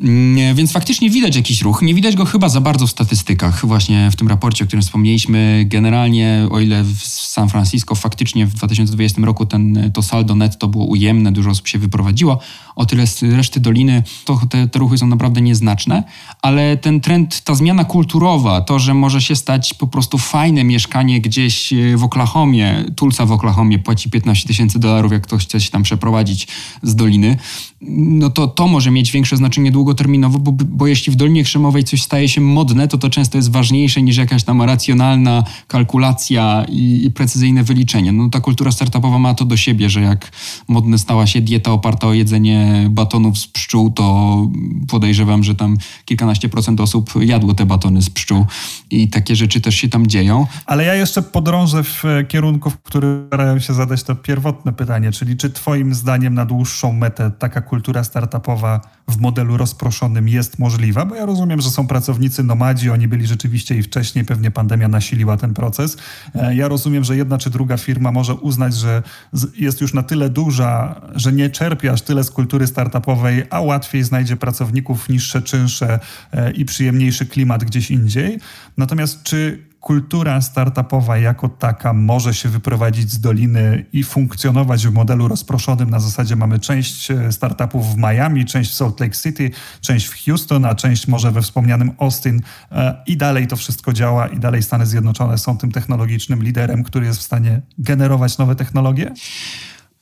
Mm, 0.00 0.56
więc 0.56 0.72
faktycznie 0.72 1.10
widać 1.10 1.36
jakiś 1.36 1.62
ruch. 1.62 1.82
Nie 1.82 1.94
widać 1.94 2.16
go 2.16 2.24
chyba 2.24 2.48
za 2.48 2.60
bardzo 2.60 2.86
w 2.86 2.90
statystykach, 2.90 3.66
właśnie 3.66 4.10
w 4.10 4.16
tym 4.16 4.28
raporcie, 4.28 4.64
o 4.64 4.66
którym 4.66 4.82
wspomnieliśmy. 4.82 5.64
Generalnie, 5.68 6.48
o 6.50 6.60
ile 6.60 6.84
w 6.84 7.02
San 7.06 7.48
Francisco 7.48 7.94
faktycznie 7.94 8.46
w 8.46 8.54
2020 8.54 9.22
roku 9.22 9.46
ten, 9.46 9.90
to 9.94 10.02
saldo 10.02 10.34
netto 10.34 10.68
było 10.68 10.84
ujemne, 10.84 11.32
dużo 11.32 11.50
osób 11.50 11.68
się 11.68 11.78
wyprowadziło, 11.78 12.40
o 12.76 12.86
tyle 12.86 13.06
z 13.06 13.22
reszty 13.22 13.60
doliny 13.60 14.02
to 14.24 14.40
te, 14.50 14.68
te 14.68 14.78
ruchy 14.78 14.98
są 14.98 15.06
naprawdę 15.06 15.40
nieznaczne, 15.40 16.02
ale 16.42 16.76
ten 16.76 17.00
trend, 17.00 17.40
ta 17.40 17.54
zmiana 17.54 17.84
kulturowa, 17.84 18.60
to, 18.60 18.78
że 18.78 18.94
może 18.94 19.20
się 19.20 19.36
stać 19.36 19.74
po 19.74 19.86
prostu 19.86 20.18
fajne 20.18 20.64
mieszkanie 20.64 21.20
gdzieś 21.20 21.74
w 21.96 22.04
Oklahomie, 22.04 22.84
Tulsa 22.96 23.26
w 23.26 23.32
Oklahomie 23.32 23.78
płaci 23.78 24.10
15 24.10 24.48
tysięcy 24.48 24.78
dolarów, 24.78 25.12
jak 25.12 25.22
ktoś 25.22 25.44
chce 25.44 25.60
się 25.60 25.70
tam 25.70 25.82
przeprowadzić 25.82 26.48
z 26.82 26.94
doliny, 26.94 27.36
no 27.88 28.30
to 28.30 28.48
to 28.48 28.68
może 28.68 28.90
mieć 28.90 29.12
większe 29.12 29.36
znaczenie 29.36 29.70
długoterminowo, 29.70 30.38
bo, 30.38 30.52
bo 30.52 30.86
jeśli 30.86 31.12
w 31.12 31.16
Dolinie 31.16 31.44
Krzemowej 31.44 31.84
coś 31.84 32.02
staje 32.02 32.28
się 32.28 32.40
modne, 32.40 32.88
to 32.88 32.98
to 32.98 33.10
często 33.10 33.38
jest 33.38 33.50
ważniejsze 33.50 34.02
niż 34.02 34.16
jakaś 34.16 34.44
tam 34.44 34.62
racjonalna 34.62 35.44
kalkulacja 35.68 36.66
i, 36.68 37.04
i 37.04 37.10
precyzyjne 37.10 37.64
wyliczenie. 37.64 38.12
No 38.12 38.30
ta 38.30 38.40
kultura 38.40 38.72
startupowa 38.72 39.18
ma 39.18 39.34
to 39.34 39.44
do 39.44 39.56
siebie, 39.56 39.90
że 39.90 40.00
jak 40.00 40.32
modne 40.68 40.98
stała 40.98 41.26
się 41.26 41.40
dieta 41.40 41.72
oparta 41.72 42.06
o 42.06 42.12
jedzenie 42.12 42.63
batonów 42.90 43.38
z 43.38 43.46
pszczół, 43.46 43.90
to 43.90 44.36
podejrzewam, 44.88 45.44
że 45.44 45.54
tam 45.54 45.76
kilkanaście 46.04 46.48
procent 46.48 46.80
osób 46.80 47.10
jadło 47.20 47.54
te 47.54 47.66
batony 47.66 48.02
z 48.02 48.10
pszczół 48.10 48.46
i 48.90 49.08
takie 49.08 49.36
rzeczy 49.36 49.60
też 49.60 49.74
się 49.74 49.88
tam 49.88 50.06
dzieją. 50.06 50.46
Ale 50.66 50.84
ja 50.84 50.94
jeszcze 50.94 51.22
podrążę 51.22 51.84
w 51.84 52.04
kierunku, 52.28 52.70
w 52.70 52.82
którym 52.82 53.26
starają 53.26 53.58
się 53.58 53.74
zadać 53.74 54.02
to 54.02 54.14
pierwotne 54.14 54.72
pytanie, 54.72 55.12
czyli 55.12 55.36
czy 55.36 55.50
twoim 55.50 55.94
zdaniem 55.94 56.34
na 56.34 56.46
dłuższą 56.46 56.92
metę 56.92 57.30
taka 57.38 57.60
kultura 57.60 58.04
startupowa 58.04 58.80
w 59.08 59.20
modelu 59.20 59.56
rozproszonym 59.56 60.28
jest 60.28 60.58
możliwa, 60.58 61.04
bo 61.04 61.14
ja 61.14 61.26
rozumiem, 61.26 61.60
że 61.60 61.70
są 61.70 61.86
pracownicy 61.86 62.42
nomadzi, 62.42 62.90
oni 62.90 63.08
byli 63.08 63.26
rzeczywiście 63.26 63.76
i 63.76 63.82
wcześniej, 63.82 64.24
pewnie 64.24 64.50
pandemia 64.50 64.88
nasiliła 64.88 65.36
ten 65.36 65.54
proces. 65.54 65.96
E, 66.34 66.56
ja 66.56 66.68
rozumiem, 66.68 67.04
że 67.04 67.16
jedna 67.16 67.38
czy 67.38 67.50
druga 67.50 67.76
firma 67.76 68.12
może 68.12 68.34
uznać, 68.34 68.74
że 68.74 69.02
jest 69.56 69.80
już 69.80 69.94
na 69.94 70.02
tyle 70.02 70.30
duża, 70.30 71.00
że 71.14 71.32
nie 71.32 71.50
czerpie 71.50 71.92
aż 71.92 72.02
tyle 72.02 72.24
z 72.24 72.30
kultury 72.30 72.53
startupowej, 72.66 73.44
a 73.50 73.60
łatwiej 73.60 74.04
znajdzie 74.04 74.36
pracowników 74.36 75.08
niższe 75.08 75.42
czynsze 75.42 75.98
e, 76.32 76.50
i 76.50 76.64
przyjemniejszy 76.64 77.26
klimat 77.26 77.64
gdzieś 77.64 77.90
indziej. 77.90 78.38
Natomiast 78.76 79.22
czy 79.22 79.74
kultura 79.84 80.40
startupowa 80.40 81.18
jako 81.18 81.48
taka 81.48 81.92
może 81.92 82.34
się 82.34 82.48
wyprowadzić 82.48 83.10
z 83.10 83.20
doliny 83.20 83.84
i 83.92 84.02
funkcjonować 84.02 84.86
w 84.86 84.92
modelu 84.92 85.28
rozproszonym. 85.28 85.90
Na 85.90 86.00
zasadzie 86.00 86.36
mamy 86.36 86.58
część 86.58 87.10
e, 87.10 87.32
startupów 87.32 87.94
w 87.94 87.96
Miami, 87.96 88.44
część 88.44 88.70
w 88.70 88.74
Salt 88.74 89.00
Lake 89.00 89.14
City, 89.14 89.50
część 89.80 90.06
w 90.06 90.24
Houston, 90.24 90.64
a 90.64 90.74
część 90.74 91.08
może 91.08 91.30
we 91.30 91.42
wspomnianym 91.42 91.90
Austin 91.98 92.40
e, 92.72 93.02
i 93.06 93.16
dalej 93.16 93.46
to 93.46 93.56
wszystko 93.56 93.92
działa 93.92 94.26
i 94.26 94.38
dalej 94.38 94.62
Stany 94.62 94.86
Zjednoczone 94.86 95.38
są 95.38 95.58
tym 95.58 95.72
technologicznym 95.72 96.42
liderem, 96.42 96.84
który 96.84 97.06
jest 97.06 97.18
w 97.18 97.22
stanie 97.22 97.60
generować 97.78 98.38
nowe 98.38 98.54
technologie? 98.54 99.12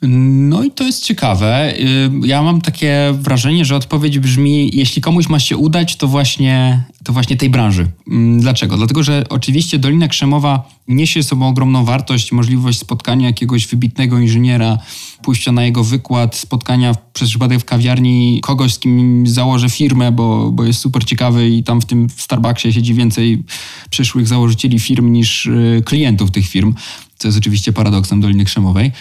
No 0.08 0.64
i 0.64 0.70
to 0.70 0.84
jest 0.84 1.04
ciekawe. 1.04 1.74
Y, 1.78 2.10
ja 2.26 2.42
mam 2.42 2.60
takie 2.60 3.14
wrażenie, 3.20 3.64
że 3.64 3.76
odpowiedź 3.76 4.18
brzmi, 4.18 4.70
jeśli 4.72 5.02
komuś 5.02 5.28
ma 5.28 5.40
się 5.40 5.56
udać, 5.56 5.96
to 5.96 6.08
właśnie, 6.08 6.84
to 7.04 7.12
właśnie 7.12 7.36
tej 7.36 7.50
branży. 7.50 7.86
Mm, 8.08 8.40
dlaczego? 8.40 8.76
Dlatego, 8.76 9.02
że 9.02 9.24
oczywiście 9.28 9.78
Dolina 9.78 10.08
Krzemowa 10.08 10.68
niesie 10.88 11.22
sobą 11.22 11.48
ogromną 11.48 11.84
wartość, 11.84 12.32
możliwość 12.32 12.78
spotkania 12.78 13.26
jakiegoś 13.26 13.66
wybitnego 13.66 14.18
inżyniera, 14.18 14.78
pójścia 15.22 15.52
na 15.52 15.64
jego 15.64 15.84
wykład, 15.84 16.36
spotkania 16.36 16.94
przez 17.12 17.28
przypadek 17.28 17.60
w 17.60 17.64
kawiarni 17.64 18.40
kogoś, 18.42 18.74
z 18.74 18.78
kim 18.78 19.26
założę 19.26 19.70
firmę, 19.70 20.12
bo, 20.12 20.50
bo 20.52 20.64
jest 20.64 20.80
super 20.80 21.04
ciekawy 21.04 21.50
i 21.50 21.62
tam 21.62 21.80
w 21.80 21.84
tym 21.84 22.06
Starbucksie 22.16 22.72
siedzi 22.72 22.94
więcej 22.94 23.42
przyszłych 23.90 24.28
założycieli 24.28 24.78
firm 24.78 25.12
niż 25.12 25.46
y, 25.46 25.82
klientów 25.84 26.30
tych 26.30 26.48
firm, 26.48 26.74
co 27.18 27.28
jest 27.28 27.38
oczywiście 27.38 27.72
paradoksem 27.72 28.20
Doliny 28.20 28.44
Krzemowej. 28.44 28.92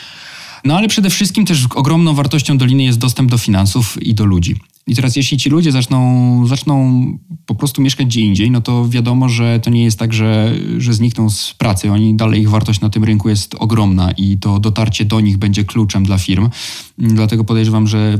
No 0.64 0.78
ale 0.78 0.88
przede 0.88 1.10
wszystkim 1.10 1.46
też 1.46 1.66
ogromną 1.76 2.14
wartością 2.14 2.58
Doliny 2.58 2.84
jest 2.84 3.00
dostęp 3.00 3.32
do 3.32 3.38
finansów 3.38 4.04
i 4.04 4.14
do 4.14 4.26
ludzi. 4.26 4.56
I 4.88 4.96
teraz 4.96 5.16
jeśli 5.16 5.38
ci 5.38 5.50
ludzie 5.50 5.72
zaczną, 5.72 6.48
zaczną 6.48 7.04
po 7.46 7.56
prostu 7.56 7.82
mieszkać 7.82 8.08
gdzie 8.08 8.22
indziej, 8.22 8.52
no 8.52 8.62
to 8.62 8.90
wiadomo, 8.90 9.30
że 9.30 9.60
to 9.60 9.70
nie 9.70 9.84
jest 9.84 10.00
tak, 10.00 10.14
że, 10.14 10.56
że 10.78 10.94
znikną 10.94 11.30
z 11.30 11.54
pracy. 11.54 11.92
Oni 11.92 12.16
dalej, 12.16 12.42
ich 12.42 12.50
wartość 12.50 12.82
na 12.82 12.90
tym 12.90 13.04
rynku 13.04 13.30
jest 13.30 13.56
ogromna 13.56 14.12
i 14.12 14.38
to 14.38 14.60
dotarcie 14.60 15.06
do 15.06 15.20
nich 15.20 15.38
będzie 15.38 15.64
kluczem 15.64 16.04
dla 16.04 16.18
firm. 16.18 16.50
Dlatego 16.98 17.44
podejrzewam, 17.44 17.88
że 17.88 18.18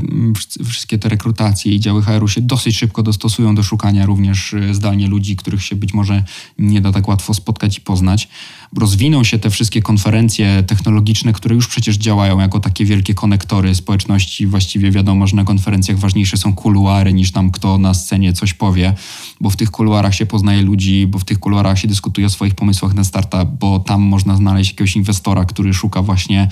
wszystkie 0.64 0.98
te 0.98 1.08
rekrutacje 1.08 1.72
i 1.72 1.80
działy 1.80 2.02
HR-u 2.02 2.28
się 2.28 2.40
dosyć 2.40 2.76
szybko 2.76 3.02
dostosują 3.02 3.54
do 3.54 3.62
szukania 3.62 4.06
również 4.06 4.54
e, 4.54 4.74
zdalnie 4.74 5.08
ludzi, 5.08 5.36
których 5.36 5.64
się 5.64 5.76
być 5.76 5.94
może 5.94 6.24
nie 6.58 6.80
da 6.80 6.92
tak 6.92 7.08
łatwo 7.08 7.34
spotkać 7.34 7.78
i 7.78 7.80
poznać. 7.80 8.28
Rozwiną 8.76 9.24
się 9.24 9.38
te 9.38 9.50
wszystkie 9.50 9.82
konferencje 9.82 10.62
technologiczne, 10.66 11.32
które 11.32 11.54
już 11.54 11.68
przecież 11.68 11.96
działają 11.96 12.40
jako 12.40 12.60
takie 12.60 12.84
wielkie 12.84 13.14
konektory 13.14 13.74
społeczności. 13.74 14.46
Właściwie 14.46 14.90
wiadomo, 14.90 15.26
że 15.26 15.36
na 15.36 15.44
konferencjach 15.44 15.98
ważniejsze 15.98 16.36
są 16.36 16.51
kuluary 16.52 17.12
niż 17.12 17.32
tam 17.32 17.50
kto 17.50 17.78
na 17.78 17.94
scenie 17.94 18.32
coś 18.32 18.54
powie, 18.54 18.94
bo 19.40 19.50
w 19.50 19.56
tych 19.56 19.70
kuluarach 19.70 20.14
się 20.14 20.26
poznaje 20.26 20.62
ludzi, 20.62 21.06
bo 21.06 21.18
w 21.18 21.24
tych 21.24 21.38
kuluarach 21.38 21.78
się 21.78 21.88
dyskutuje 21.88 22.26
o 22.26 22.30
swoich 22.30 22.54
pomysłach 22.54 22.94
na 22.94 23.04
startup, 23.04 23.48
bo 23.60 23.80
tam 23.80 24.02
można 24.02 24.36
znaleźć 24.36 24.70
jakiegoś 24.70 24.96
inwestora, 24.96 25.44
który 25.44 25.74
szuka 25.74 26.02
właśnie 26.02 26.48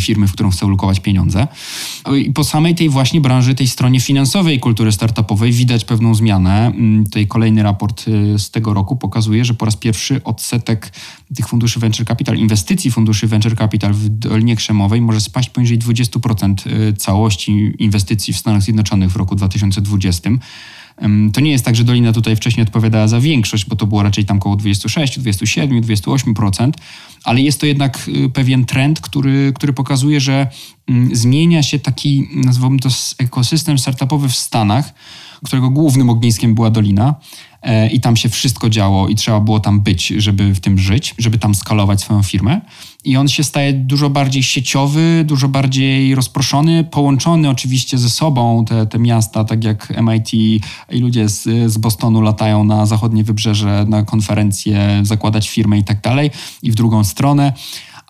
firmy, 0.00 0.28
w 0.28 0.32
którą 0.32 0.50
chce 0.50 0.66
ulokować 0.66 1.00
pieniądze. 1.00 1.48
I 2.26 2.32
po 2.32 2.44
samej 2.44 2.74
tej 2.74 2.88
właśnie 2.88 3.20
branży, 3.20 3.54
tej 3.54 3.68
stronie 3.68 4.00
finansowej 4.00 4.60
kultury 4.60 4.92
startupowej 4.92 5.52
widać 5.52 5.84
pewną 5.84 6.14
zmianę. 6.14 6.66
Mm, 6.66 7.04
tutaj 7.04 7.26
kolejny 7.26 7.62
raport 7.62 8.08
y, 8.08 8.38
z 8.38 8.50
tego 8.50 8.74
roku 8.74 8.96
pokazuje, 8.96 9.44
że 9.44 9.54
po 9.54 9.64
raz 9.64 9.76
pierwszy 9.76 10.24
odsetek 10.24 10.92
tych 11.34 11.48
funduszy 11.48 11.80
venture 11.80 12.06
capital, 12.06 12.36
inwestycji 12.36 12.90
funduszy 12.90 13.26
venture 13.26 13.56
capital 13.56 13.94
w 13.94 14.08
Dolinie 14.08 14.56
Krzemowej 14.56 15.00
może 15.00 15.20
spaść 15.20 15.50
poniżej 15.50 15.78
20% 15.78 16.66
y, 16.66 16.92
całości 16.92 17.74
inwestycji 17.78 18.34
w 18.34 18.36
Stanach 18.36 18.62
Zjednoczonych 18.62 19.10
w 19.10 19.16
roku 19.16 19.36
2020. 19.36 20.30
To 21.32 21.40
nie 21.40 21.50
jest 21.50 21.64
tak, 21.64 21.76
że 21.76 21.84
Dolina 21.84 22.12
tutaj 22.12 22.36
wcześniej 22.36 22.66
odpowiadała 22.66 23.08
za 23.08 23.20
większość, 23.20 23.64
bo 23.64 23.76
to 23.76 23.86
było 23.86 24.02
raczej 24.02 24.24
tam 24.24 24.36
około 24.36 24.56
26, 24.56 25.18
27, 25.18 25.82
28%, 25.82 26.72
ale 27.24 27.40
jest 27.40 27.60
to 27.60 27.66
jednak 27.66 28.08
y, 28.08 28.28
pewien 28.28 28.64
trend, 28.64 29.00
który, 29.00 29.52
który 29.54 29.72
pokazuje, 29.72 30.20
że 30.20 30.46
mm, 30.88 31.16
zmienia 31.16 31.62
się 31.62 31.78
taki, 31.78 32.28
nazwijmy 32.34 32.78
to 32.78 32.88
ekosystem 33.18 33.78
startupowy 33.78 34.28
w 34.28 34.36
Stanach, 34.36 34.94
którego 35.44 35.70
głównym 35.70 36.10
ogniskiem 36.10 36.54
była 36.54 36.70
Dolina. 36.70 37.14
E, 37.62 37.88
i 37.88 38.00
tam 38.00 38.16
się 38.16 38.28
wszystko 38.28 38.70
działo 38.70 39.08
i 39.08 39.14
trzeba 39.14 39.40
było 39.40 39.60
tam 39.60 39.80
być, 39.80 40.06
żeby 40.06 40.54
w 40.54 40.60
tym 40.60 40.78
żyć, 40.78 41.14
żeby 41.18 41.38
tam 41.38 41.54
skalować 41.54 42.00
swoją 42.00 42.22
firmę. 42.22 42.60
I 43.04 43.16
on 43.16 43.28
się 43.28 43.44
staje 43.44 43.72
dużo 43.72 44.10
bardziej 44.10 44.42
sieciowy, 44.42 45.24
dużo 45.26 45.48
bardziej 45.48 46.14
rozproszony, 46.14 46.84
połączony 46.84 47.50
oczywiście 47.50 47.98
ze 47.98 48.10
sobą. 48.10 48.64
Te, 48.64 48.86
te 48.86 48.98
miasta, 48.98 49.44
tak 49.44 49.64
jak 49.64 50.02
MIT 50.02 50.34
i 50.34 50.60
ludzie 50.90 51.28
z, 51.28 51.72
z 51.72 51.78
Bostonu 51.78 52.20
latają 52.20 52.64
na 52.64 52.86
zachodnie 52.86 53.24
wybrzeże 53.24 53.84
na 53.88 54.02
konferencje, 54.02 55.00
zakładać 55.02 55.48
firmę 55.48 55.78
i 55.78 55.84
tak 55.84 56.00
dalej, 56.00 56.30
i 56.62 56.70
w 56.70 56.74
drugą 56.74 57.04
stronę 57.04 57.52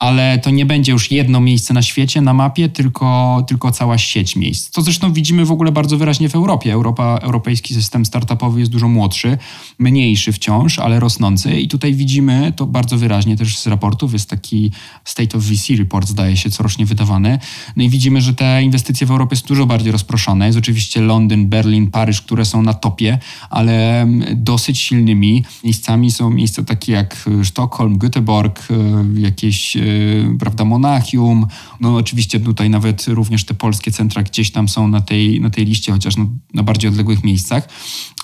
ale 0.01 0.39
to 0.39 0.51
nie 0.51 0.67
będzie 0.67 0.93
już 0.93 1.11
jedno 1.11 1.41
miejsce 1.41 1.75
na 1.75 1.83
świecie, 1.83 2.21
na 2.21 2.35
mapie, 2.35 2.69
tylko, 2.69 3.45
tylko 3.49 3.73
cała 3.73 3.99
sieć 3.99 4.37
miejsc. 4.37 4.71
To 4.71 4.83
zresztą 4.83 5.13
widzimy 5.13 5.45
w 5.45 5.53
ogóle 5.53 5.73
bardzo 5.73 5.99
wyraźnie 5.99 6.29
w 6.29 6.35
Europie. 6.35 6.73
Europa, 6.73 7.19
europejski 7.23 7.75
system 7.75 8.05
startupowy 8.05 8.61
jest 8.61 8.73
dużo 8.73 8.89
młodszy, 8.89 9.39
mniejszy 9.79 10.33
wciąż, 10.33 10.79
ale 10.79 11.01
rosnący 11.01 11.61
i 11.61 11.69
tutaj 11.69 11.95
widzimy 11.95 12.53
to 12.57 12.67
bardzo 12.67 12.99
wyraźnie 12.99 13.37
też 13.37 13.59
z 13.59 13.67
raportów. 13.67 14.13
Jest 14.13 14.31
taki 14.31 14.73
State 15.05 15.39
of 15.39 15.45
VC 15.45 15.77
report, 15.77 16.09
zdaje 16.09 16.37
się, 16.37 16.51
corocznie 16.51 16.87
wydawany. 16.87 17.39
No 17.77 17.83
i 17.83 17.89
widzimy, 17.89 18.21
że 18.21 18.35
te 18.35 18.63
inwestycje 18.63 19.07
w 19.07 19.11
Europie 19.11 19.37
są 19.37 19.47
dużo 19.47 19.67
bardziej 19.67 19.93
rozproszone. 19.93 20.47
Jest 20.47 20.59
oczywiście 20.59 21.01
Londyn, 21.01 21.49
Berlin, 21.49 21.91
Paryż, 21.91 22.23
które 22.23 22.45
są 22.45 22.63
na 22.63 22.75
topie, 22.75 23.19
ale 23.51 24.07
dosyć 24.37 24.81
silnymi 24.81 25.45
miejscami 25.65 26.11
są 26.11 26.31
miejsca 26.31 26.63
takie 26.63 26.93
jak 26.93 27.31
Sztokholm, 27.43 27.99
Göteborg, 27.99 28.61
e, 28.71 29.21
jakieś, 29.21 29.77
e, 29.77 29.81
prawda, 30.39 30.65
Monachium. 30.65 31.47
No 31.81 31.97
oczywiście 31.97 32.41
tutaj 32.41 32.71
nawet 32.71 33.09
również 33.09 33.45
te 33.45 33.55
polskie 33.55 33.91
centra 33.91 34.23
gdzieś 34.23 34.51
tam 34.51 34.69
są 34.69 34.89
na 34.89 35.01
tej, 35.01 35.41
na 35.41 35.51
tej 35.51 35.65
liście, 35.65 35.93
chociaż 35.93 36.15
na 36.55 36.63
bardziej 36.63 36.91
odległych 36.91 37.25
miejscach, 37.25 37.69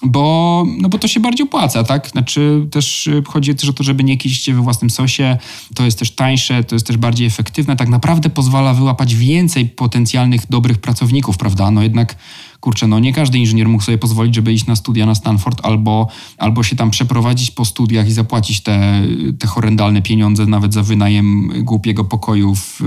bo, 0.03 0.65
no 0.81 0.89
bo 0.89 0.99
to 0.99 1.09
się 1.09 1.21
bardziej 1.21 1.47
opłaca, 1.47 1.85
tak? 1.85 2.09
Znaczy 2.09 2.67
też 2.71 3.09
chodzi 3.27 3.55
też 3.55 3.69
o 3.69 3.73
to, 3.73 3.85
żeby 3.85 4.05
nie 4.05 4.17
kiść 4.17 4.51
we 4.51 4.63
własnym 4.63 4.91
sosie, 4.91 5.39
to 5.75 5.85
jest 5.85 5.99
też 5.99 6.11
tańsze, 6.11 6.65
to 6.65 6.75
jest 6.75 6.87
też 6.87 6.97
bardziej 6.97 7.27
efektywne, 7.27 7.77
tak 7.77 7.89
naprawdę 7.89 8.31
pozwala 8.31 8.75
wyłapać 8.75 9.15
więcej 9.15 9.67
potencjalnych 9.67 10.47
dobrych 10.51 10.79
pracowników, 10.79 11.37
prawda? 11.37 11.71
No 11.71 11.83
jednak 11.83 12.17
kurczę, 12.61 12.87
no 12.87 12.99
nie 12.99 13.13
każdy 13.13 13.39
inżynier 13.39 13.69
mógł 13.69 13.85
sobie 13.85 13.99
pozwolić, 13.99 14.35
żeby 14.35 14.53
iść 14.53 14.67
na 14.67 14.77
studia 14.77 15.07
na 15.07 15.15
Stanford 15.15 15.61
albo, 15.63 16.09
albo 16.39 16.63
się 16.63 16.77
tam 16.77 16.91
przeprowadzić 16.91 17.51
po 17.51 17.65
studiach 17.65 18.09
i 18.09 18.13
zapłacić 18.13 18.61
te, 18.61 19.03
te 19.39 19.47
horrendalne 19.47 20.03
pieniądze 20.03 20.47
nawet 20.47 20.75
za 20.75 20.83
wynajem 20.83 21.53
głupiego 21.65 22.05
pokoju 22.05 22.55
w, 22.55 22.81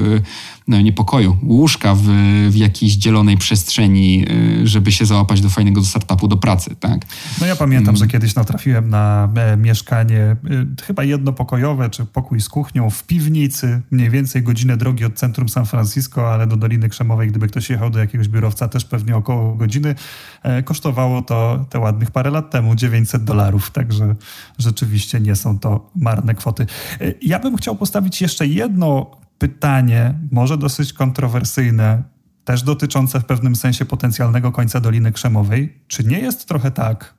no 0.70 0.82
nie 0.82 0.94
pokoju, 0.94 1.38
łóżka 1.44 1.96
w, 1.96 2.04
w 2.50 2.56
jakiejś 2.56 2.94
dzielonej 2.94 3.38
przestrzeni, 3.38 4.26
y, 4.62 4.68
żeby 4.68 4.92
się 4.92 5.06
załapać 5.06 5.42
do 5.42 5.50
fajnego 5.50 5.84
startupu, 5.84 6.28
do 6.28 6.38
pracy, 6.38 6.76
tak? 6.80 7.00
No 7.42 7.48
ja 7.48 7.56
pamiętam, 7.56 7.96
że 7.96 8.04
mm. 8.04 8.12
kiedyś 8.12 8.36
natrafiłem 8.36 8.90
na 8.90 9.30
e, 9.36 9.58
mieszkanie 9.58 10.36
chyba 10.84 11.04
jednopokojowe, 11.04 11.90
czy 11.90 12.06
pokój 12.06 12.42
z 12.42 12.50
kuchnią 12.50 12.90
w 12.90 13.04
piwnicy, 13.04 13.82
mniej 13.92 14.10
więcej 14.10 14.44
godzinę 14.44 14.78
drogi 14.78 15.06
od 15.06 15.14
centrum 15.14 15.50
San 15.50 15.66
Francisco, 15.66 16.34
ale 16.34 16.48
do 16.48 16.58
Doliny 16.58 16.90
Krzemowej, 16.90 17.28
gdyby 17.28 17.48
ktoś 17.48 17.70
jechał 17.70 17.90
do 17.90 18.00
jakiegoś 18.00 18.28
biurowca, 18.28 18.68
też 18.68 18.86
pewnie 18.86 19.16
około 19.16 19.56
godziny. 19.56 19.96
E, 20.44 20.64
kosztowało 20.64 21.22
to 21.22 21.66
te 21.70 21.80
ładnych 21.80 22.12
parę 22.12 22.30
lat 22.30 22.52
temu 22.52 22.76
900 22.76 23.24
dolarów, 23.24 23.72
także 23.72 24.16
rzeczywiście 24.58 25.20
nie 25.20 25.36
są 25.36 25.60
to 25.60 25.92
marne 25.96 26.36
kwoty. 26.36 26.66
E, 27.02 27.14
ja 27.22 27.40
bym 27.40 27.58
chciał 27.58 27.76
postawić 27.76 28.22
jeszcze 28.22 28.48
jedno 28.48 29.20
pytanie, 29.40 30.14
może 30.32 30.58
dosyć 30.58 30.94
kontrowersyjne, 30.94 32.04
też 32.46 32.64
dotyczące 32.64 33.20
w 33.20 33.26
pewnym 33.26 33.56
sensie 33.56 33.86
potencjalnego 33.86 34.52
końca 34.52 34.80
Doliny 34.80 35.12
Krzemowej. 35.12 35.78
Czy 35.88 36.04
nie 36.04 36.20
jest 36.20 36.48
trochę 36.48 36.72
tak, 36.72 37.14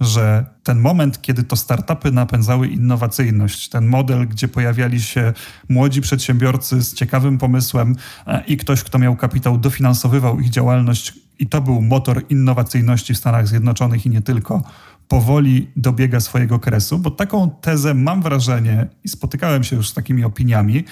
że 0.00 0.46
ten 0.62 0.80
moment, 0.80 1.22
kiedy 1.22 1.42
to 1.42 1.56
startupy 1.56 2.12
napędzały 2.12 2.68
innowacyjność, 2.68 3.68
ten 3.68 3.86
model, 3.86 4.28
gdzie 4.28 4.48
pojawiali 4.48 5.02
się 5.02 5.32
młodzi 5.68 6.00
przedsiębiorcy 6.00 6.82
z 6.82 6.94
ciekawym 6.94 7.38
pomysłem 7.38 7.96
e, 8.26 8.44
i 8.46 8.56
ktoś, 8.56 8.82
kto 8.82 8.98
miał 8.98 9.16
kapitał, 9.16 9.58
dofinansowywał 9.58 10.40
ich 10.40 10.50
działalność, 10.50 11.14
i 11.38 11.46
to 11.46 11.60
był 11.60 11.82
motor 11.82 12.22
innowacyjności 12.28 13.14
w 13.14 13.18
Stanach 13.18 13.48
Zjednoczonych 13.48 14.06
i 14.06 14.10
nie 14.10 14.22
tylko, 14.22 14.62
powoli 15.08 15.70
dobiega 15.76 16.20
swojego 16.20 16.58
kresu, 16.58 16.98
bo 16.98 17.10
taką 17.10 17.50
tezę 17.50 17.94
mam 17.94 18.22
wrażenie 18.22 18.86
i 19.04 19.08
spotykałem 19.08 19.64
się 19.64 19.76
już 19.76 19.88
z 19.88 19.94
takimi 19.94 20.24
opiniami, 20.24 20.84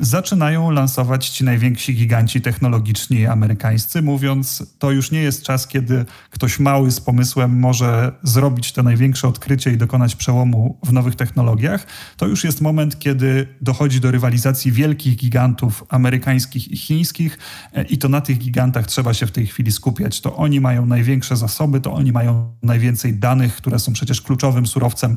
zaczynają 0.00 0.70
lansować 0.70 1.28
ci 1.28 1.44
najwięksi 1.44 1.94
giganci 1.94 2.40
technologiczni 2.40 3.26
amerykańscy, 3.26 4.02
mówiąc, 4.02 4.74
to 4.78 4.90
już 4.90 5.10
nie 5.10 5.20
jest 5.20 5.42
czas, 5.42 5.66
kiedy 5.66 6.04
ktoś 6.30 6.58
mały 6.58 6.90
z 6.90 7.00
pomysłem 7.00 7.58
może 7.58 8.12
zrobić 8.22 8.72
to 8.72 8.82
największe 8.82 9.28
odkrycie 9.28 9.72
i 9.72 9.76
dokonać 9.76 10.16
przełomu 10.16 10.78
w 10.84 10.92
nowych 10.92 11.16
technologiach. 11.16 11.86
To 12.16 12.26
już 12.26 12.44
jest 12.44 12.60
moment, 12.60 12.98
kiedy 12.98 13.48
dochodzi 13.60 14.00
do 14.00 14.10
rywalizacji 14.10 14.72
wielkich 14.72 15.16
gigantów 15.16 15.84
amerykańskich 15.88 16.70
i 16.70 16.76
chińskich 16.76 17.38
e, 17.72 17.82
i 17.82 17.98
to 17.98 18.08
na 18.08 18.20
tych 18.20 18.38
gigantach 18.38 18.86
trzeba 18.86 19.14
się 19.14 19.26
w 19.26 19.32
tej 19.32 19.46
chwili 19.46 19.72
skupiać. 19.72 20.20
To 20.20 20.36
oni 20.36 20.60
mają 20.60 20.86
największe 20.86 21.36
zasoby, 21.36 21.80
to 21.80 21.92
oni 21.92 22.12
mają 22.12 22.54
najwięcej 22.62 23.14
danych, 23.14 23.60
które 23.62 23.78
są 23.78 23.92
przecież 23.92 24.20
kluczowym 24.20 24.66
surowcem 24.66 25.12
e, 25.12 25.16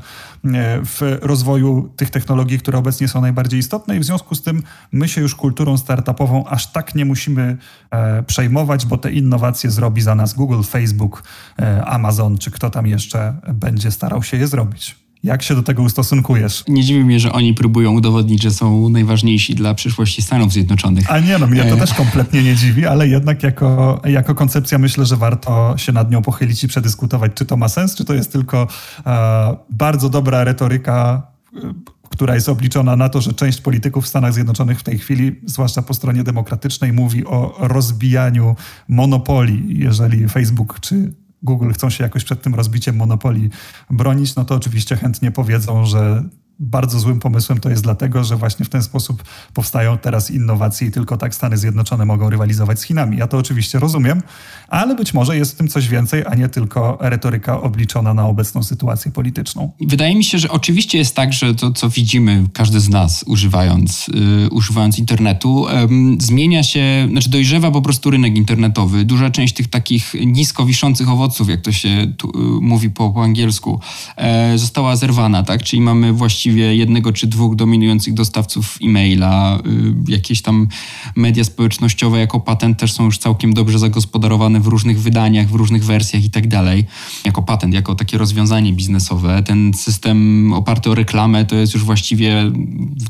w 0.85 1.17
rozwoju 1.21 1.89
tych 1.95 2.09
technologii, 2.09 2.59
które 2.59 2.77
obecnie 2.77 3.07
są 3.07 3.21
najbardziej 3.21 3.59
istotne 3.59 3.97
i 3.97 3.99
w 3.99 4.03
związku 4.03 4.35
z 4.35 4.41
tym 4.41 4.63
my 4.91 5.07
się 5.07 5.21
już 5.21 5.35
kulturą 5.35 5.77
startupową 5.77 6.45
aż 6.47 6.71
tak 6.71 6.95
nie 6.95 7.05
musimy 7.05 7.57
e, 7.91 8.23
przejmować, 8.23 8.85
bo 8.85 8.97
te 8.97 9.11
innowacje 9.11 9.71
zrobi 9.71 10.01
za 10.01 10.15
nas 10.15 10.33
Google, 10.33 10.61
Facebook, 10.63 11.23
e, 11.59 11.85
Amazon 11.85 12.37
czy 12.37 12.51
kto 12.51 12.69
tam 12.69 12.87
jeszcze 12.87 13.33
będzie 13.53 13.91
starał 13.91 14.23
się 14.23 14.37
je 14.37 14.47
zrobić. 14.47 15.04
Jak 15.23 15.43
się 15.43 15.55
do 15.55 15.63
tego 15.63 15.83
ustosunkujesz? 15.83 16.63
Nie 16.67 16.83
dziwi 16.83 17.03
mnie, 17.03 17.19
że 17.19 17.31
oni 17.31 17.53
próbują 17.53 17.91
udowodnić, 17.91 18.43
że 18.43 18.51
są 18.51 18.89
najważniejsi 18.89 19.55
dla 19.55 19.73
przyszłości 19.73 20.21
Stanów 20.21 20.51
Zjednoczonych. 20.53 21.11
A 21.11 21.19
nie, 21.19 21.37
no 21.37 21.47
mnie 21.47 21.63
to 21.63 21.75
e. 21.75 21.77
też 21.77 21.93
kompletnie 21.93 22.43
nie 22.43 22.55
dziwi, 22.55 22.85
ale 22.85 23.07
jednak 23.07 23.43
jako, 23.43 24.01
jako 24.05 24.35
koncepcja 24.35 24.77
myślę, 24.77 25.05
że 25.05 25.17
warto 25.17 25.73
się 25.77 25.91
nad 25.91 26.11
nią 26.11 26.21
pochylić 26.21 26.63
i 26.63 26.67
przedyskutować, 26.67 27.31
czy 27.35 27.45
to 27.45 27.57
ma 27.57 27.69
sens, 27.69 27.95
czy 27.95 28.05
to 28.05 28.13
jest 28.13 28.31
tylko 28.31 28.67
e, 29.05 29.55
bardzo 29.69 30.09
dobra 30.09 30.43
retoryka 30.43 31.27
e, 31.55 31.95
która 32.09 32.35
jest 32.35 32.49
obliczona 32.49 32.95
na 32.95 33.09
to, 33.09 33.21
że 33.21 33.33
część 33.33 33.61
polityków 33.61 34.05
w 34.05 34.07
Stanach 34.07 34.33
Zjednoczonych 34.33 34.79
w 34.79 34.83
tej 34.83 34.99
chwili, 34.99 35.41
zwłaszcza 35.45 35.81
po 35.81 35.93
stronie 35.93 36.23
demokratycznej, 36.23 36.93
mówi 36.93 37.25
o 37.25 37.55
rozbijaniu 37.59 38.55
monopolii. 38.87 39.79
Jeżeli 39.79 40.27
Facebook 40.27 40.79
czy 40.79 41.13
Google 41.45 41.71
chcą 41.71 41.89
się 41.89 42.03
jakoś 42.03 42.23
przed 42.23 42.41
tym 42.41 42.55
rozbiciem 42.55 42.95
monopolii 42.95 43.49
bronić, 43.89 44.35
no 44.35 44.45
to 44.45 44.55
oczywiście 44.55 44.95
chętnie 44.95 45.31
powiedzą, 45.31 45.85
że 45.85 46.23
bardzo 46.59 46.99
złym 46.99 47.19
pomysłem 47.19 47.59
to 47.59 47.69
jest 47.69 47.83
dlatego, 47.83 48.23
że 48.23 48.35
właśnie 48.35 48.65
w 48.65 48.69
ten 48.69 48.83
sposób 48.83 49.23
powstają 49.53 49.97
teraz 49.97 50.31
innowacje 50.31 50.87
i 50.87 50.91
tylko 50.91 51.17
tak 51.17 51.35
Stany 51.35 51.57
Zjednoczone 51.57 52.05
mogą 52.05 52.29
rywalizować 52.29 52.79
z 52.79 52.83
Chinami. 52.83 53.17
Ja 53.17 53.27
to 53.27 53.37
oczywiście 53.37 53.79
rozumiem, 53.79 54.21
ale 54.67 54.95
być 54.95 55.13
może 55.13 55.37
jest 55.37 55.51
w 55.51 55.55
tym 55.55 55.67
coś 55.67 55.87
więcej, 55.87 56.23
a 56.27 56.35
nie 56.35 56.49
tylko 56.49 56.97
retoryka 57.01 57.61
obliczona 57.61 58.13
na 58.13 58.25
obecną 58.25 58.63
sytuację 58.63 59.11
polityczną. 59.11 59.71
Wydaje 59.87 60.15
mi 60.15 60.23
się, 60.23 60.39
że 60.39 60.51
oczywiście 60.51 60.97
jest 60.97 61.15
tak, 61.15 61.33
że 61.33 61.55
to, 61.55 61.71
co 61.71 61.89
widzimy, 61.89 62.43
każdy 62.53 62.79
z 62.79 62.89
nas 62.89 63.23
używając, 63.27 64.07
yy, 64.07 64.49
używając 64.49 64.99
internetu, 64.99 65.65
yy, 65.89 66.17
zmienia 66.19 66.63
się, 66.63 67.07
znaczy 67.11 67.29
dojrzewa 67.29 67.71
po 67.71 67.81
prostu 67.81 68.11
rynek 68.11 68.37
internetowy. 68.37 69.05
Duża 69.05 69.29
część 69.29 69.53
tych 69.53 69.67
takich 69.67 70.13
nisko 70.25 70.65
wiszących 70.65 71.09
owoców, 71.09 71.49
jak 71.49 71.61
to 71.61 71.71
się 71.71 72.13
tu, 72.17 72.31
yy, 72.35 72.61
mówi 72.61 72.89
po, 72.89 73.09
po 73.09 73.23
angielsku, 73.23 73.79
e, 74.17 74.57
została 74.57 74.95
zerwana, 74.95 75.43
tak? 75.43 75.63
Czyli 75.63 75.81
mamy 75.81 76.13
właściwie 76.13 76.44
właściwie 76.45 76.75
jednego 76.75 77.13
czy 77.13 77.27
dwóch 77.27 77.55
dominujących 77.55 78.13
dostawców 78.13 78.77
e-maila. 78.83 79.59
Y, 80.07 80.11
jakieś 80.11 80.41
tam 80.41 80.67
media 81.15 81.43
społecznościowe 81.43 82.19
jako 82.19 82.39
patent 82.39 82.79
też 82.79 82.93
są 82.93 83.05
już 83.05 83.17
całkiem 83.17 83.53
dobrze 83.53 83.79
zagospodarowane 83.79 84.59
w 84.59 84.67
różnych 84.67 85.01
wydaniach, 85.01 85.49
w 85.49 85.55
różnych 85.55 85.85
wersjach 85.85 86.25
i 86.25 86.29
tak 86.29 86.47
dalej. 86.47 86.85
Jako 87.25 87.41
patent, 87.41 87.73
jako 87.73 87.95
takie 87.95 88.17
rozwiązanie 88.17 88.73
biznesowe. 88.73 89.43
Ten 89.43 89.73
system 89.73 90.53
oparty 90.53 90.89
o 90.89 90.95
reklamę 90.95 91.45
to 91.45 91.55
jest 91.55 91.73
już 91.73 91.83
właściwie, 91.83 92.51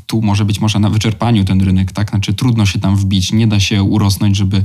tu 0.06 0.22
może 0.22 0.44
być 0.44 0.60
może 0.60 0.78
na 0.78 0.90
wyczerpaniu 0.90 1.44
ten 1.44 1.60
rynek, 1.60 1.92
tak? 1.92 2.10
Znaczy 2.10 2.34
trudno 2.34 2.66
się 2.66 2.78
tam 2.78 2.96
wbić, 2.96 3.32
nie 3.32 3.46
da 3.46 3.60
się 3.60 3.82
urosnąć, 3.82 4.36
żeby, 4.36 4.64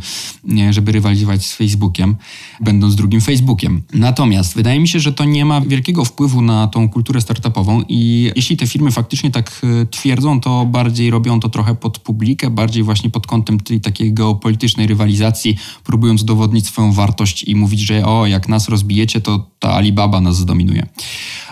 żeby 0.69 0.91
rywalizować 0.91 1.45
z 1.45 1.53
Facebookiem, 1.53 2.15
będąc 2.61 2.95
drugim 2.95 3.21
Facebookiem. 3.21 3.81
Natomiast 3.93 4.55
wydaje 4.55 4.79
mi 4.79 4.87
się, 4.87 4.99
że 4.99 5.13
to 5.13 5.25
nie 5.25 5.45
ma 5.45 5.61
wielkiego 5.61 6.05
wpływu 6.05 6.41
na 6.41 6.67
tą 6.67 6.89
kulturę 6.89 7.21
startupową 7.21 7.81
i 7.89 8.31
jeśli 8.35 8.57
te 8.61 8.67
firmy 8.67 8.91
faktycznie 8.91 9.31
tak 9.31 9.61
e, 9.63 9.85
twierdzą, 9.85 10.41
to 10.41 10.65
bardziej 10.65 11.09
robią 11.09 11.39
to 11.39 11.49
trochę 11.49 11.75
pod 11.75 11.99
publikę, 11.99 12.49
bardziej 12.49 12.83
właśnie 12.83 13.09
pod 13.09 13.27
kątem 13.27 13.59
tej 13.59 13.81
takiej 13.81 14.13
geopolitycznej 14.13 14.87
rywalizacji, 14.87 15.57
próbując 15.83 16.21
udowodnić 16.21 16.67
swoją 16.67 16.91
wartość 16.91 17.43
i 17.43 17.55
mówić, 17.55 17.79
że 17.79 18.05
o, 18.05 18.25
jak 18.25 18.47
nas 18.49 18.69
rozbijecie, 18.69 19.21
to 19.21 19.47
ta 19.59 19.73
Alibaba 19.73 20.21
nas 20.21 20.37
zdominuje. 20.37 20.85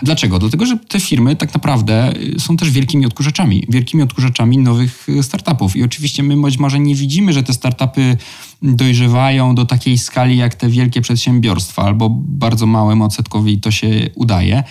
Dlaczego? 0.02 0.38
Dlatego, 0.38 0.66
że 0.66 0.76
te 0.76 1.00
firmy 1.00 1.36
tak 1.36 1.54
naprawdę 1.54 2.12
e, 2.36 2.40
są 2.40 2.56
też 2.56 2.70
wielkimi 2.70 3.06
odkurzaczami, 3.06 3.66
wielkimi 3.68 4.02
odkurzaczami 4.02 4.58
nowych 4.58 5.06
e, 5.18 5.22
startupów. 5.22 5.76
I 5.76 5.82
oczywiście 5.82 6.22
my 6.22 6.42
być 6.42 6.58
może 6.58 6.80
nie 6.80 6.94
widzimy, 6.94 7.32
że 7.32 7.42
te 7.42 7.52
startupy 7.52 8.16
dojrzewają 8.62 9.54
do 9.54 9.66
takiej 9.66 9.98
skali 9.98 10.36
jak 10.36 10.54
te 10.54 10.68
wielkie 10.68 11.00
przedsiębiorstwa, 11.00 11.82
albo 11.82 12.10
bardzo 12.10 12.66
małym 12.66 13.02
odsetkowi 13.02 13.60
to 13.60 13.70
się 13.70 14.10
udaje. 14.14 14.64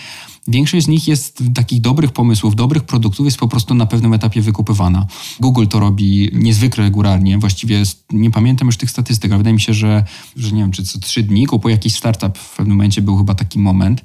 Większość 0.48 0.86
z 0.86 0.88
nich 0.88 1.08
jest 1.08 1.42
takich 1.54 1.80
dobrych 1.80 2.12
pomysłów, 2.12 2.56
dobrych 2.56 2.84
produktów 2.84 3.26
jest 3.26 3.38
po 3.38 3.48
prostu 3.48 3.74
na 3.74 3.86
pewnym 3.86 4.12
etapie 4.12 4.42
wykupywana. 4.42 5.06
Google 5.40 5.66
to 5.66 5.80
robi 5.80 6.30
niezwykle 6.32 6.84
regularnie, 6.84 7.38
właściwie 7.38 7.82
nie 8.12 8.30
pamiętam 8.30 8.68
już 8.68 8.76
tych 8.76 8.90
statystyk, 8.90 9.30
ale 9.30 9.38
wydaje 9.38 9.54
mi 9.54 9.60
się, 9.60 9.74
że, 9.74 10.04
że 10.36 10.52
nie 10.52 10.62
wiem, 10.62 10.70
czy 10.70 10.84
co 10.84 10.98
trzy 10.98 11.22
dni 11.22 11.46
kupuje 11.46 11.74
jakiś 11.74 11.94
startup, 11.94 12.38
w 12.38 12.56
pewnym 12.56 12.76
momencie 12.76 13.02
był 13.02 13.16
chyba 13.16 13.34
taki 13.34 13.58
moment, 13.58 14.02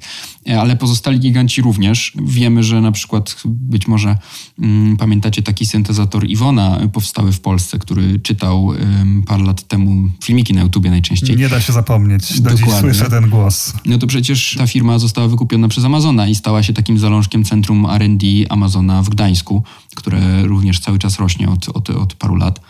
ale 0.58 0.76
pozostali 0.76 1.20
giganci 1.20 1.62
również. 1.62 2.12
Wiemy, 2.24 2.62
że 2.62 2.80
na 2.80 2.92
przykład 2.92 3.36
być 3.44 3.86
może 3.88 4.18
mm, 4.58 4.96
pamiętacie 4.96 5.42
taki 5.42 5.66
syntezator 5.66 6.26
Iwona 6.26 6.80
powstały 6.92 7.32
w 7.32 7.40
Polsce, 7.40 7.78
który 7.78 8.20
czytał 8.20 8.64
um, 8.66 9.22
parę 9.26 9.44
lat 9.44 9.68
temu 9.68 10.10
filmiki 10.24 10.54
na 10.54 10.62
YouTubie 10.62 10.90
najczęściej. 10.90 11.36
Nie 11.36 11.48
da 11.48 11.60
się 11.60 11.72
zapomnieć, 11.72 12.40
do 12.40 12.50
Dokładnie. 12.50 12.72
dziś 12.72 12.80
słyszę 12.80 13.10
ten 13.10 13.30
głos. 13.30 13.72
No 13.84 13.98
to 13.98 14.06
przecież 14.06 14.56
ta 14.58 14.66
firma 14.66 14.98
została 14.98 15.28
wykupiona 15.28 15.68
przez 15.68 15.84
Amazona 15.84 16.25
i 16.28 16.34
stała 16.34 16.62
się 16.62 16.72
takim 16.72 16.98
zalążkiem 16.98 17.44
centrum 17.44 17.86
R&D 17.86 18.26
Amazona 18.48 19.02
w 19.02 19.08
Gdańsku, 19.08 19.62
które 19.94 20.42
również 20.42 20.80
cały 20.80 20.98
czas 20.98 21.18
rośnie 21.18 21.48
od, 21.48 21.68
od, 21.68 21.90
od 21.90 22.14
paru 22.14 22.34
lat. 22.34 22.60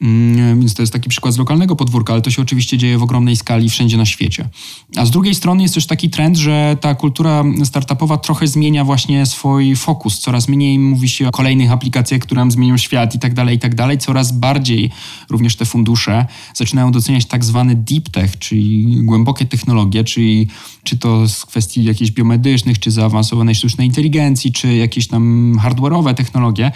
Mm, 0.00 0.60
więc 0.60 0.74
to 0.74 0.82
jest 0.82 0.92
taki 0.92 1.08
przykład 1.08 1.34
z 1.34 1.38
lokalnego 1.38 1.76
podwórka, 1.76 2.12
ale 2.12 2.22
to 2.22 2.30
się 2.30 2.42
oczywiście 2.42 2.78
dzieje 2.78 2.98
w 2.98 3.02
ogromnej 3.02 3.36
skali 3.36 3.70
wszędzie 3.70 3.96
na 3.96 4.06
świecie. 4.06 4.48
A 4.96 5.06
z 5.06 5.10
drugiej 5.10 5.34
strony 5.34 5.62
jest 5.62 5.74
też 5.74 5.86
taki 5.86 6.10
trend, 6.10 6.36
że 6.36 6.76
ta 6.80 6.94
kultura 6.94 7.44
startupowa 7.64 8.16
trochę 8.16 8.46
zmienia 8.46 8.84
właśnie 8.84 9.26
swój 9.26 9.76
fokus. 9.76 10.18
Coraz 10.18 10.48
mniej 10.48 10.78
mówi 10.78 11.08
się 11.08 11.28
o 11.28 11.30
kolejnych 11.30 11.72
aplikacjach, 11.72 12.20
które 12.20 12.50
zmienią 12.50 12.76
świat 12.76 13.14
i 13.14 13.18
tak 13.18 13.34
dalej, 13.34 13.56
i 13.56 13.58
tak 13.58 13.74
dalej. 13.74 13.98
Coraz 13.98 14.32
bardziej 14.32 14.90
również 15.30 15.56
te 15.56 15.64
fundusze 15.64 16.26
zaczynają 16.54 16.92
doceniać 16.92 17.26
tak 17.26 17.44
zwany 17.44 17.74
deep 17.74 18.08
tech, 18.08 18.38
czyli 18.38 18.96
głębokie 19.02 19.46
technologie, 19.46 20.04
czyli 20.04 20.48
czy 20.84 20.98
to 20.98 21.28
z 21.28 21.46
kwestii 21.46 21.84
jakichś 21.84 22.10
biomedycznych, 22.10 22.78
czy 22.78 22.90
zaawansowanej 23.04 23.54
sztucznej 23.54 23.86
inteligencji, 23.86 24.52
czy 24.52 24.74
jakieś 24.74 25.08
tam 25.08 25.56
hardware'owe 25.62 26.14
technologie, 26.14 26.72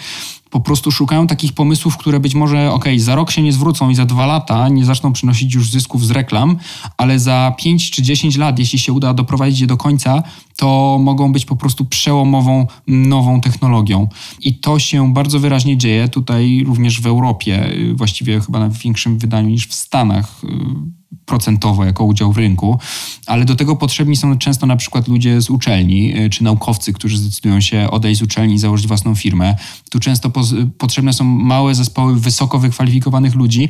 po 0.49 0.59
prostu 0.59 0.91
szukają 0.91 1.27
takich 1.27 1.53
pomysłów, 1.53 1.97
które 1.97 2.19
być 2.19 2.35
może, 2.35 2.71
ok, 2.71 2.85
za 2.97 3.15
rok 3.15 3.31
się 3.31 3.41
nie 3.41 3.53
zwrócą 3.53 3.89
i 3.89 3.95
za 3.95 4.05
dwa 4.05 4.25
lata 4.25 4.69
nie 4.69 4.85
zaczną 4.85 5.13
przynosić 5.13 5.53
już 5.53 5.69
zysków 5.69 6.05
z 6.05 6.11
reklam, 6.11 6.57
ale 6.97 7.19
za 7.19 7.55
pięć 7.57 7.91
czy 7.91 8.01
dziesięć 8.01 8.37
lat, 8.37 8.59
jeśli 8.59 8.79
się 8.79 8.93
uda 8.93 9.13
doprowadzić 9.13 9.59
je 9.59 9.67
do 9.67 9.77
końca, 9.77 10.23
to 10.55 10.97
mogą 11.01 11.31
być 11.31 11.45
po 11.45 11.55
prostu 11.55 11.85
przełomową, 11.85 12.67
nową 12.87 13.41
technologią. 13.41 14.07
I 14.41 14.59
to 14.59 14.79
się 14.79 15.13
bardzo 15.13 15.39
wyraźnie 15.39 15.77
dzieje 15.77 16.07
tutaj 16.07 16.63
również 16.65 17.01
w 17.01 17.07
Europie, 17.07 17.69
właściwie 17.95 18.41
chyba 18.41 18.69
w 18.69 18.77
większym 18.77 19.17
wydaniu 19.17 19.49
niż 19.49 19.67
w 19.67 19.73
Stanach 19.73 20.41
procentowo 21.29 21.85
jako 21.85 22.03
udział 22.03 22.33
w 22.33 22.37
rynku, 22.37 22.79
ale 23.25 23.45
do 23.45 23.55
tego 23.55 23.75
potrzebni 23.75 24.15
są 24.15 24.37
często 24.37 24.65
na 24.65 24.75
przykład 24.75 25.07
ludzie 25.07 25.41
z 25.41 25.49
uczelni 25.49 26.17
y, 26.17 26.29
czy 26.29 26.43
naukowcy, 26.43 26.93
którzy 26.93 27.17
zdecydują 27.17 27.61
się 27.61 27.91
odejść 27.91 28.19
z 28.19 28.23
uczelni 28.23 28.53
i 28.53 28.59
założyć 28.59 28.87
własną 28.87 29.15
firmę. 29.15 29.55
Tu 29.89 29.99
często 29.99 30.29
po, 30.29 30.41
potrzebne 30.77 31.13
są 31.13 31.23
małe 31.23 31.75
zespoły 31.75 32.19
wysoko 32.19 32.59
wykwalifikowanych 32.59 33.35
ludzi. 33.35 33.69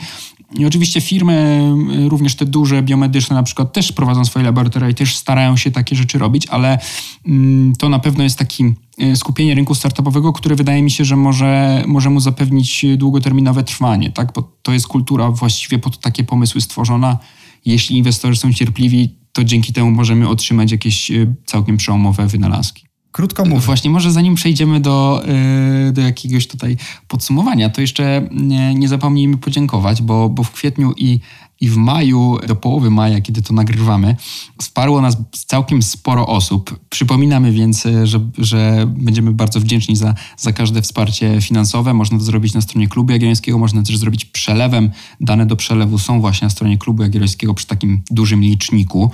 I 0.58 0.65
oczywiście 0.65 1.02
firmy, 1.02 1.63
y, 2.06 2.10
również 2.10 2.36
te 2.36 2.45
duże 2.45 2.84
biomedyczne 2.84 3.36
na 3.36 3.43
przykład 3.43 3.74
też 3.74 3.91
prowadzą 3.91 4.26
swoje 4.26 4.45
laboratoria 4.45 4.89
i 4.89 4.95
też 4.95 5.15
starają 5.15 5.58
się 5.58 5.72
takie 5.72 5.95
rzeczy 5.95 6.17
robić, 6.17 6.48
ale 6.48 6.80
mm, 7.28 7.76
to 7.76 7.89
na 7.89 8.00
pewno 8.00 8.24
jest 8.24 8.38
taki 8.38 8.74
y, 9.02 9.15
skupienie 9.15 9.56
rynku 9.56 9.76
startupowego, 9.76 10.34
które 10.34 10.56
wydaje 10.56 10.82
mi 10.82 10.91
się, 10.91 11.06
że 11.06 11.15
może, 11.15 11.84
może 11.88 12.10
mu 12.10 12.19
zapewnić 12.19 12.86
długoterminowe 12.98 13.63
trwanie, 13.63 14.12
tak? 14.12 14.34
bo 14.34 14.52
to 14.62 14.74
jest 14.74 14.88
kultura 14.88 15.32
właściwie 15.32 15.80
pod 15.80 16.00
takie 16.00 16.24
pomysły 16.24 16.62
stworzona 16.62 17.17
jeśli 17.65 17.98
inwestorzy 17.98 18.39
są 18.39 18.54
cierpliwi, 18.54 19.15
to 19.32 19.43
dzięki 19.43 19.74
temu 19.74 19.91
możemy 19.91 20.30
otrzymać 20.30 20.72
jakieś 20.72 21.12
e, 21.12 21.34
całkiem 21.45 21.78
przełomowe 21.78 22.28
wynalazki. 22.28 22.89
Krótko 23.12 23.45
mówiąc. 23.45 23.65
Właśnie, 23.65 23.89
może 23.89 24.12
zanim 24.12 24.36
przejdziemy 24.36 24.80
do, 24.80 25.24
e, 25.28 25.91
do 25.91 26.02
jakiegoś 26.02 26.48
tutaj 26.48 26.78
podsumowania, 27.08 27.69
to 27.69 27.82
jeszcze 27.82 28.30
nie, 28.32 28.76
nie 28.76 28.88
zapomnijmy 28.88 29.38
podziękować, 29.38 30.02
bo, 30.02 30.30
bo 30.30 30.43
w 30.43 30.52
kwietniu 30.52 30.93
i 30.98 31.19
i 31.62 31.69
w 31.69 31.78
maju, 31.78 32.38
do 32.48 32.56
połowy 32.56 32.91
maja, 32.91 33.22
kiedy 33.22 33.41
to 33.41 33.54
nagrywamy, 33.54 34.15
wsparło 34.62 35.02
nas 35.02 35.17
całkiem 35.32 35.82
sporo 35.84 36.28
osób. 36.28 36.80
Przypominamy 36.89 37.52
więc, 37.52 37.84
że, 38.04 38.19
że 38.38 38.86
będziemy 38.88 39.32
bardzo 39.32 39.60
wdzięczni 39.60 39.95
za, 39.95 40.15
za 40.38 40.52
każde 40.52 40.82
wsparcie 40.82 41.41
finansowe. 41.41 41.93
Można 41.93 42.17
to 42.17 42.24
zrobić 42.24 42.54
na 42.54 42.62
stronie 42.62 42.88
Klubu 42.88 43.12
Jagiellońskiego, 43.12 43.58
można 43.58 43.84
też 43.84 43.98
zrobić 43.98 44.26
przelewem. 44.26 44.91
Dane 45.22 45.45
do 45.45 45.56
przelewu 45.56 45.98
są 45.98 46.22
właśnie 46.22 46.45
na 46.45 46.50
stronie 46.50 46.78
Klubu 46.78 47.04
Jagiellońskiego 47.04 47.54
przy 47.54 47.67
takim 47.67 48.02
dużym 48.12 48.41
liczniku. 48.41 49.12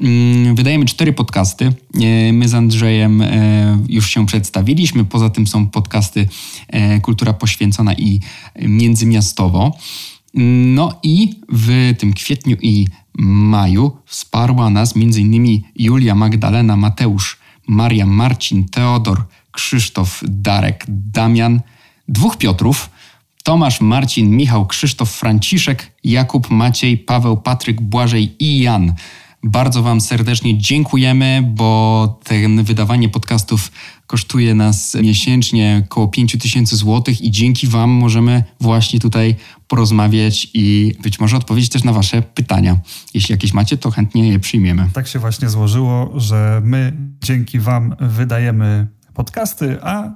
Mm, 0.00 0.54
wydajemy 0.54 0.84
cztery 0.84 1.12
podcasty. 1.12 1.72
E, 1.94 2.32
my 2.32 2.48
z 2.48 2.54
Andrzejem 2.54 3.22
e, 3.22 3.78
już 3.88 4.10
się 4.10 4.26
przedstawiliśmy. 4.26 5.04
Poza 5.04 5.30
tym 5.30 5.46
są 5.46 5.66
podcasty 5.66 6.28
e, 6.68 7.00
Kultura 7.00 7.32
Poświęcona 7.32 7.94
i 7.94 8.20
Międzymiastowo. 8.60 9.78
No 10.36 10.98
i 11.02 11.40
w 11.48 11.94
tym 11.98 12.12
kwietniu 12.12 12.56
i 12.62 12.86
maju 13.18 13.96
wsparła 14.06 14.70
nas 14.70 14.96
m.in. 14.96 15.62
Julia, 15.76 16.14
Magdalena, 16.14 16.76
Mateusz, 16.76 17.38
Maria, 17.66 18.06
Marcin, 18.06 18.68
Teodor, 18.68 19.24
Krzysztof, 19.52 20.22
Darek, 20.28 20.84
Damian, 20.88 21.60
dwóch 22.08 22.36
Piotrów, 22.36 22.90
Tomasz, 23.44 23.80
Marcin, 23.80 24.36
Michał, 24.36 24.66
Krzysztof, 24.66 25.10
Franciszek, 25.10 25.92
Jakub, 26.04 26.50
Maciej, 26.50 26.98
Paweł, 26.98 27.36
Patryk, 27.36 27.80
Błażej 27.80 28.36
i 28.38 28.58
Jan. 28.58 28.94
Bardzo 29.48 29.82
Wam 29.82 30.00
serdecznie 30.00 30.58
dziękujemy, 30.58 31.42
bo 31.46 32.20
ten 32.24 32.64
wydawanie 32.64 33.08
podcastów 33.08 33.72
kosztuje 34.06 34.54
nas 34.54 34.94
miesięcznie 35.02 35.82
około 35.84 36.08
5 36.08 36.36
tysięcy 36.40 36.76
złotych 36.76 37.20
i 37.20 37.30
dzięki 37.30 37.66
Wam 37.66 37.90
możemy 37.90 38.44
właśnie 38.60 39.00
tutaj 39.00 39.36
porozmawiać 39.68 40.50
i 40.54 40.94
być 41.02 41.20
może 41.20 41.36
odpowiedzieć 41.36 41.70
też 41.70 41.84
na 41.84 41.92
Wasze 41.92 42.22
pytania. 42.22 42.78
Jeśli 43.14 43.32
jakieś 43.32 43.52
macie, 43.52 43.76
to 43.76 43.90
chętnie 43.90 44.28
je 44.28 44.38
przyjmiemy. 44.38 44.90
Tak 44.92 45.08
się 45.08 45.18
właśnie 45.18 45.48
złożyło, 45.48 46.12
że 46.20 46.60
my 46.64 46.92
dzięki 47.24 47.58
Wam 47.58 47.96
wydajemy 48.00 48.86
podcasty, 49.14 49.82
a 49.82 50.10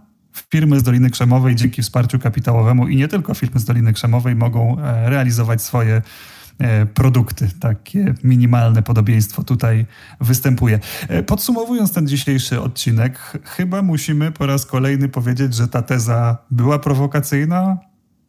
firmy 0.50 0.80
z 0.80 0.82
Doliny 0.82 1.10
Krzemowej 1.10 1.56
dzięki 1.56 1.82
wsparciu 1.82 2.18
kapitałowemu 2.18 2.88
i 2.88 2.96
nie 2.96 3.08
tylko 3.08 3.34
firmy 3.34 3.60
z 3.60 3.64
Doliny 3.64 3.92
Krzemowej 3.92 4.36
mogą 4.36 4.78
e, 4.78 5.10
realizować 5.10 5.62
swoje 5.62 6.02
produkty. 6.94 7.48
Takie 7.60 8.14
minimalne 8.24 8.82
podobieństwo 8.82 9.42
tutaj 9.42 9.86
występuje. 10.20 10.78
E, 11.08 11.22
podsumowując 11.22 11.92
ten 11.92 12.08
dzisiejszy 12.08 12.60
odcinek, 12.60 13.38
chyba 13.44 13.82
musimy 13.82 14.32
po 14.32 14.46
raz 14.46 14.66
kolejny 14.66 15.08
powiedzieć, 15.08 15.54
że 15.54 15.68
ta 15.68 15.82
teza 15.82 16.38
była 16.50 16.78
prowokacyjna, 16.78 17.78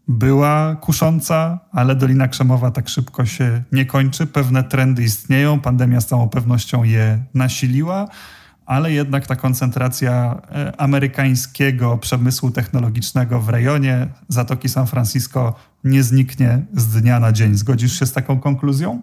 była 0.07 0.75
kusząca, 0.75 1.59
ale 1.71 1.95
Dolina 1.95 2.27
Krzemowa 2.27 2.71
tak 2.71 2.89
szybko 2.89 3.25
się 3.25 3.63
nie 3.71 3.85
kończy. 3.85 4.27
Pewne 4.27 4.63
trendy 4.63 5.03
istnieją, 5.03 5.59
pandemia 5.59 6.01
z 6.01 6.05
całą 6.05 6.29
pewnością 6.29 6.83
je 6.83 7.23
nasiliła 7.33 8.07
ale 8.71 8.91
jednak 8.91 9.27
ta 9.27 9.35
koncentracja 9.35 10.41
e, 10.51 10.81
amerykańskiego 10.81 11.97
przemysłu 11.97 12.51
technologicznego 12.51 13.41
w 13.41 13.49
rejonie 13.49 14.07
Zatoki 14.27 14.69
San 14.69 14.87
Francisco 14.87 15.55
nie 15.83 16.03
zniknie 16.03 16.65
z 16.73 17.01
dnia 17.01 17.19
na 17.19 17.31
dzień. 17.31 17.55
Zgodzisz 17.55 17.99
się 17.99 18.05
z 18.05 18.13
taką 18.13 18.39
konkluzją? 18.39 19.01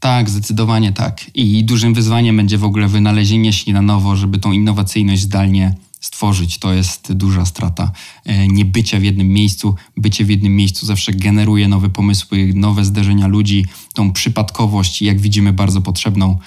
Tak, 0.00 0.30
zdecydowanie 0.30 0.92
tak. 0.92 1.30
I 1.34 1.64
dużym 1.64 1.94
wyzwaniem 1.94 2.36
będzie 2.36 2.58
w 2.58 2.64
ogóle 2.64 2.88
wynalezienie 2.88 3.52
się 3.52 3.72
na 3.72 3.82
nowo, 3.82 4.16
żeby 4.16 4.38
tą 4.38 4.52
innowacyjność 4.52 5.22
zdalnie 5.22 5.74
stworzyć. 6.00 6.58
To 6.58 6.72
jest 6.72 7.12
duża 7.12 7.44
strata. 7.44 7.92
E, 8.24 8.48
nie 8.48 8.64
bycia 8.64 9.00
w 9.00 9.02
jednym 9.02 9.28
miejscu, 9.28 9.74
bycie 9.96 10.24
w 10.24 10.30
jednym 10.30 10.56
miejscu 10.56 10.86
zawsze 10.86 11.12
generuje 11.12 11.68
nowe 11.68 11.90
pomysły, 11.90 12.52
nowe 12.54 12.84
zderzenia 12.84 13.26
ludzi, 13.26 13.66
tą 13.94 14.12
przypadkowość, 14.12 15.02
jak 15.02 15.20
widzimy, 15.20 15.52
bardzo 15.52 15.80
potrzebną 15.80 16.38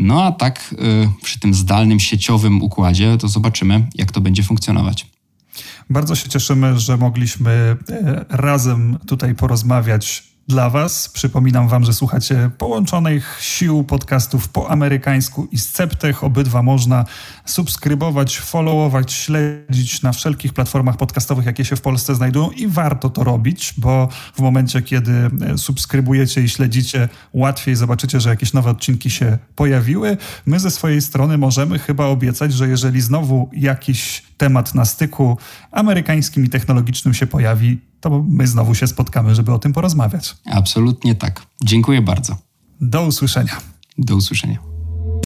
no 0.00 0.24
a 0.24 0.32
tak 0.32 0.72
y, 0.72 1.22
przy 1.22 1.40
tym 1.40 1.54
zdalnym, 1.54 2.00
sieciowym 2.00 2.62
układzie 2.62 3.18
to 3.18 3.28
zobaczymy, 3.28 3.86
jak 3.94 4.12
to 4.12 4.20
będzie 4.20 4.42
funkcjonować. 4.42 5.06
Bardzo 5.90 6.14
się 6.14 6.28
cieszymy, 6.28 6.78
że 6.78 6.96
mogliśmy 6.96 7.76
e, 7.90 8.24
razem 8.28 8.98
tutaj 9.06 9.34
porozmawiać 9.34 10.29
dla 10.48 10.70
Was. 10.70 11.08
Przypominam 11.08 11.68
Wam, 11.68 11.84
że 11.84 11.92
słuchacie 11.92 12.50
połączonych 12.58 13.38
sił 13.40 13.84
podcastów 13.84 14.48
po 14.48 14.70
amerykańsku 14.70 15.48
i 15.52 15.58
Sceptech. 15.58 16.24
Obydwa 16.24 16.62
można 16.62 17.04
subskrybować, 17.44 18.38
followować, 18.38 19.12
śledzić 19.12 20.02
na 20.02 20.12
wszelkich 20.12 20.52
platformach 20.52 20.96
podcastowych, 20.96 21.46
jakie 21.46 21.64
się 21.64 21.76
w 21.76 21.80
Polsce 21.80 22.14
znajdują 22.14 22.50
i 22.50 22.66
warto 22.66 23.10
to 23.10 23.24
robić, 23.24 23.74
bo 23.76 24.08
w 24.34 24.40
momencie, 24.40 24.82
kiedy 24.82 25.12
e, 25.12 25.58
subskrybujecie 25.58 26.42
i 26.42 26.48
śledzicie, 26.48 27.08
łatwiej 27.32 27.76
zobaczycie, 27.76 28.20
że 28.20 28.30
jakieś 28.30 28.52
nowe 28.52 28.70
odcinki 28.70 29.10
się 29.10 29.38
pojawiły. 29.56 30.16
My 30.46 30.60
ze 30.60 30.70
swojej 30.70 31.02
strony 31.02 31.38
możemy 31.38 31.78
chyba 31.78 32.06
obiecać, 32.06 32.52
że 32.52 32.68
jeżeli 32.68 33.00
znowu 33.00 33.50
jakiś 33.52 34.22
temat 34.36 34.74
na 34.74 34.84
styku 34.84 35.38
amerykańskim 35.70 36.44
i 36.44 36.48
technologicznym 36.48 37.14
się 37.14 37.26
pojawi, 37.26 37.89
to 38.00 38.24
my 38.28 38.46
znowu 38.46 38.74
się 38.74 38.86
spotkamy, 38.86 39.34
żeby 39.34 39.52
o 39.52 39.58
tym 39.58 39.72
porozmawiać. 39.72 40.36
Absolutnie 40.44 41.14
tak. 41.14 41.46
Dziękuję 41.64 42.02
bardzo. 42.02 42.36
Do 42.80 43.06
usłyszenia. 43.06 43.56
Do 43.98 44.16
usłyszenia. 44.16 44.69